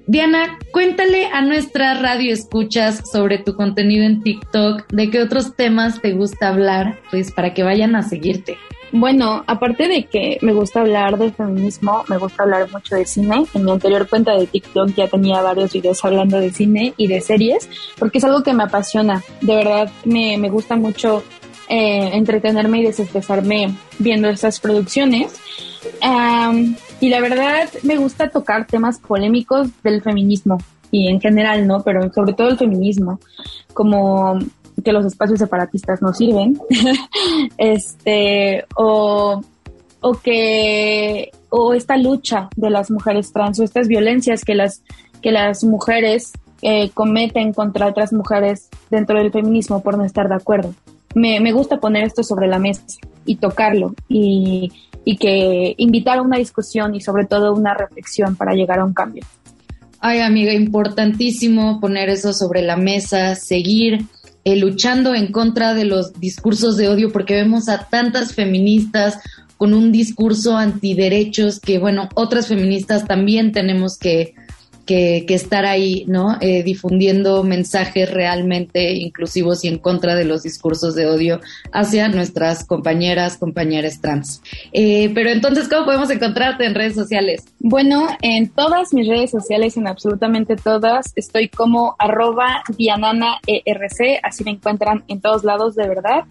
Diana, 0.08 0.58
cuéntale 0.74 1.28
a 1.28 1.41
nuestras 1.41 2.02
radio 2.02 2.34
escuchas 2.34 3.04
sobre 3.12 3.38
tu 3.38 3.56
contenido 3.56 4.04
en 4.04 4.24
TikTok, 4.24 4.88
de 4.91 5.12
qué 5.12 5.21
otros 5.21 5.56
temas 5.56 6.02
te 6.02 6.13
gusta 6.13 6.50
hablar, 6.50 7.00
pues 7.12 7.32
para 7.32 7.54
que 7.54 7.62
vayan 7.62 7.95
a 7.95 8.02
seguirte. 8.02 8.58
Bueno, 8.91 9.43
aparte 9.47 9.88
de 9.88 10.06
que 10.06 10.38
me 10.41 10.54
gusta 10.54 10.82
hablar 10.82 11.17
de 11.17 11.32
feminismo, 11.32 12.04
me 12.10 12.17
gusta 12.17 12.43
hablar 12.43 12.69
mucho 12.71 12.95
de 12.95 13.06
cine. 13.06 13.45
En 13.54 13.63
mi 13.63 13.71
anterior 13.71 14.08
cuenta 14.10 14.34
de 14.34 14.47
TikTok 14.47 14.93
ya 14.95 15.08
tenía 15.08 15.41
varios 15.41 15.71
videos 15.71 16.04
hablando 16.04 16.39
de 16.39 16.51
cine 16.51 16.93
y 16.97 17.08
de 17.08 17.21
series, 17.21 17.69
porque 17.97 18.17
es 18.17 18.23
algo 18.25 18.43
que 18.43 18.54
me 18.54 18.63
apasiona. 18.63 19.23
De 19.39 19.56
verdad, 19.56 19.89
me, 20.04 20.38
me 20.38 20.49
gusta 20.49 20.75
mucho 20.75 21.23
eh, 21.69 22.10
entretenerme 22.13 22.80
y 22.80 22.84
desestresarme 22.84 23.73
viendo 23.97 24.27
estas 24.27 24.60
producciones. 24.60 25.39
y 26.99 27.10
la 27.10 27.21
verdad, 27.21 27.69
me 27.84 27.95
gusta 27.95 28.30
tocar 28.30 28.67
temas 28.67 28.99
polémicos 28.99 29.69
del 29.82 30.01
feminismo 30.01 30.58
y 30.91 31.08
en 31.08 31.21
general, 31.21 31.65
¿no? 31.65 31.82
Pero 31.82 32.12
sobre 32.12 32.34
todo 32.34 32.49
el 32.49 32.58
feminismo, 32.58 33.21
como 33.73 34.38
que 34.84 34.91
los 34.91 35.06
espacios 35.06 35.39
separatistas 35.39 36.02
no 36.02 36.13
sirven, 36.13 36.58
este, 37.58 38.65
o, 38.76 39.41
o 40.02 40.13
que, 40.13 41.32
o 41.50 41.74
esta 41.74 41.98
lucha 41.98 42.50
de 42.56 42.70
las 42.70 42.91
mujeres 42.91 43.32
trans, 43.32 43.60
o 43.60 43.63
estas 43.63 43.88
violencias 43.88 44.44
que 44.44 44.56
las, 44.56 44.84
que 45.22 45.32
las 45.32 45.63
mujeres 45.63 46.34
eh, 46.62 46.91
cometen 46.94 47.54
contra 47.54 47.88
otras 47.88 48.13
mujeres 48.13 48.70
dentro 48.89 49.17
del 49.17 49.32
feminismo 49.32 49.82
por 49.82 49.98
no 49.98 50.04
estar 50.04 50.30
de 50.30 50.36
acuerdo. 50.36 50.74
Me, 51.15 51.39
me 51.39 51.52
gusta 51.52 51.78
poner 51.80 52.04
esto 52.04 52.24
sobre 52.24 52.48
la 52.48 52.60
mesa 52.60 52.84
y 53.26 53.36
tocarlo 53.36 53.94
y, 54.08 54.72
y 55.04 55.17
que 55.17 55.76
invitar 55.78 56.20
a 56.20 56.22
una 56.22 56.38
discusión 56.38 56.96
y 56.96 57.02
sobre 57.02 57.26
todo 57.26 57.54
una 57.54 57.74
reflexión 57.74 58.36
para 58.36 58.54
llegar 58.54 58.80
a 58.80 58.86
un 58.86 58.94
cambio. 58.94 59.26
Ay, 60.00 60.20
amiga, 60.20 60.54
importantísimo 60.54 61.80
poner 61.80 62.10
eso 62.10 62.34
sobre 62.34 62.62
la 62.63 62.76
mesa, 62.76 63.36
seguir 63.36 64.06
eh, 64.43 64.56
luchando 64.56 65.13
en 65.13 65.32
contra 65.32 65.73
de 65.73 65.86
los 65.86 66.19
discursos 66.19 66.77
de 66.77 66.89
odio, 66.89 67.12
porque 67.12 67.36
vemos 67.36 67.69
a 67.69 67.88
tantas 67.89 68.34
feministas 68.34 69.19
con 69.58 69.73
un 69.75 69.91
discurso 69.91 70.58
antiderechos 70.58 71.60
que, 71.60 71.77
bueno, 71.77 72.10
otras 72.15 72.47
feministas 72.47 73.06
también 73.06 73.51
tenemos 73.51 73.97
que 73.97 74.34
que, 75.25 75.34
estar 75.34 75.65
ahí, 75.65 76.04
¿no? 76.08 76.38
Eh, 76.41 76.63
difundiendo 76.63 77.43
mensajes 77.43 78.12
realmente 78.12 78.93
inclusivos 78.93 79.63
y 79.63 79.69
en 79.69 79.77
contra 79.77 80.15
de 80.15 80.25
los 80.25 80.43
discursos 80.43 80.95
de 80.95 81.08
odio 81.08 81.39
hacia 81.71 82.10
nuestras 82.10 82.65
compañeras, 82.65 83.38
compañeras 83.38 84.01
trans. 84.01 84.41
Eh, 84.73 85.10
pero 85.13 85.30
entonces, 85.30 85.69
¿cómo 85.69 85.86
podemos 85.86 86.10
encontrarte 86.10 86.65
en 86.65 86.75
redes 86.75 86.95
sociales? 86.95 87.45
Bueno, 87.60 88.08
en 88.21 88.49
todas 88.49 88.93
mis 88.93 89.08
redes 89.08 89.32
sociales, 89.32 89.77
en 89.77 89.88
absolutamente 89.88 90.56
todas, 90.58 91.13
estoy 91.15 91.47
como 91.47 91.95
arroba 91.97 92.63
diananaerc, 92.77 94.19
así 94.23 94.43
me 94.43 94.51
encuentran 94.51 95.04
en 95.08 95.21
todos 95.21 95.43
lados 95.43 95.75
de 95.75 95.88
verdad. 95.88 96.23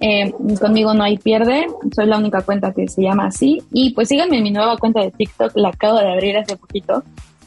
Eh, 0.00 0.32
conmigo 0.60 0.92
no 0.92 1.04
hay 1.04 1.16
pierde, 1.16 1.66
soy 1.94 2.06
la 2.06 2.18
única 2.18 2.42
cuenta 2.42 2.72
que 2.72 2.86
se 2.88 3.02
llama 3.02 3.26
así. 3.26 3.62
Y 3.72 3.92
pues 3.94 4.08
síganme 4.08 4.38
en 4.38 4.42
mi 4.44 4.50
nueva 4.50 4.76
cuenta 4.76 5.00
de 5.00 5.10
TikTok, 5.10 5.52
la 5.56 5.70
acabo 5.70 5.98
de 5.98 6.12
abrir 6.12 6.36
hace 6.36 6.56
poquito. 6.56 7.02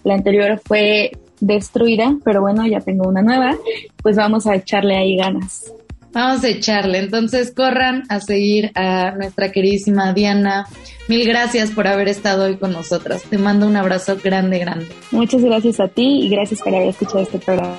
La 0.07 0.13
anterior 0.13 0.61
fue 0.63 1.11
destruida, 1.41 2.15
pero 2.23 2.39
bueno, 2.39 2.65
ya 2.65 2.79
tengo 2.79 3.09
una 3.09 3.21
nueva. 3.21 3.57
Pues 4.01 4.15
vamos 4.15 4.47
a 4.47 4.55
echarle 4.55 4.95
ahí 4.95 5.17
ganas. 5.17 5.73
Vamos 6.13 6.45
a 6.45 6.47
echarle. 6.47 6.99
Entonces 6.99 7.53
corran 7.53 8.03
a 8.07 8.21
seguir 8.21 8.71
a 8.75 9.11
nuestra 9.11 9.51
queridísima 9.51 10.13
Diana. 10.13 10.65
Mil 11.09 11.27
gracias 11.27 11.71
por 11.71 11.87
haber 11.87 12.07
estado 12.07 12.45
hoy 12.45 12.55
con 12.55 12.71
nosotras. 12.71 13.23
Te 13.23 13.37
mando 13.37 13.67
un 13.67 13.75
abrazo 13.75 14.17
grande, 14.23 14.59
grande. 14.59 14.87
Muchas 15.11 15.43
gracias 15.43 15.81
a 15.81 15.89
ti 15.89 16.21
y 16.21 16.29
gracias 16.29 16.61
por 16.61 16.73
haber 16.73 16.87
escuchado 16.87 17.23
este 17.23 17.39
programa. 17.39 17.77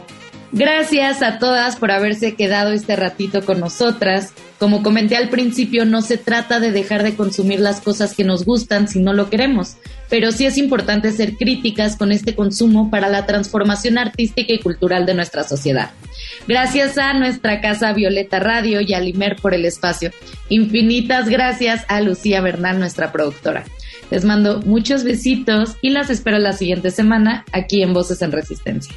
Gracias 0.51 1.23
a 1.23 1.39
todas 1.39 1.77
por 1.77 1.91
haberse 1.91 2.35
quedado 2.35 2.73
este 2.73 2.97
ratito 2.97 3.45
con 3.45 3.61
nosotras. 3.61 4.33
Como 4.59 4.83
comenté 4.83 5.17
al 5.17 5.29
principio, 5.29 5.85
no 5.85 6.01
se 6.01 6.17
trata 6.17 6.59
de 6.59 6.73
dejar 6.73 7.03
de 7.03 7.15
consumir 7.15 7.61
las 7.61 7.83
cosas 7.83 8.15
que 8.15 8.25
nos 8.25 8.47
gustan 8.47 8.89
si 8.89 8.99
no 8.99 9.13
lo 9.13 9.29
queremos, 9.29 9.77
pero 10.09 10.33
sí 10.33 10.47
es 10.47 10.57
importante 10.57 11.13
ser 11.13 11.37
críticas 11.37 11.97
con 11.97 12.13
este 12.13 12.35
consumo 12.35 12.91
para 12.91 13.09
la 13.09 13.27
transformación 13.27 13.99
artística 13.99 14.53
y 14.53 14.59
cultural 14.59 15.05
de 15.05 15.15
nuestra 15.15 15.45
sociedad. 15.45 15.91
Gracias 16.49 16.97
a 16.97 17.13
nuestra 17.13 17.61
casa 17.61 17.93
Violeta 17.93 18.41
Radio 18.41 18.81
y 18.81 18.95
a 18.95 19.01
Limer 19.01 19.37
por 19.37 19.53
el 19.53 19.67
espacio. 19.67 20.13
Infinitas 20.49 21.29
gracias 21.29 21.85
a 21.89 22.01
Lucía 22.01 22.41
Bernal, 22.41 22.81
nuestra 22.81 23.13
productora. 23.13 23.65
Les 24.11 24.25
mando 24.25 24.63
muchos 24.63 25.05
besitos 25.05 25.77
y 25.83 25.91
las 25.91 26.09
espero 26.09 26.39
la 26.39 26.55
siguiente 26.55 26.91
semana 26.91 27.45
aquí 27.53 27.83
en 27.83 27.93
Voces 27.93 28.23
en 28.23 28.33
Resistencia. 28.33 28.97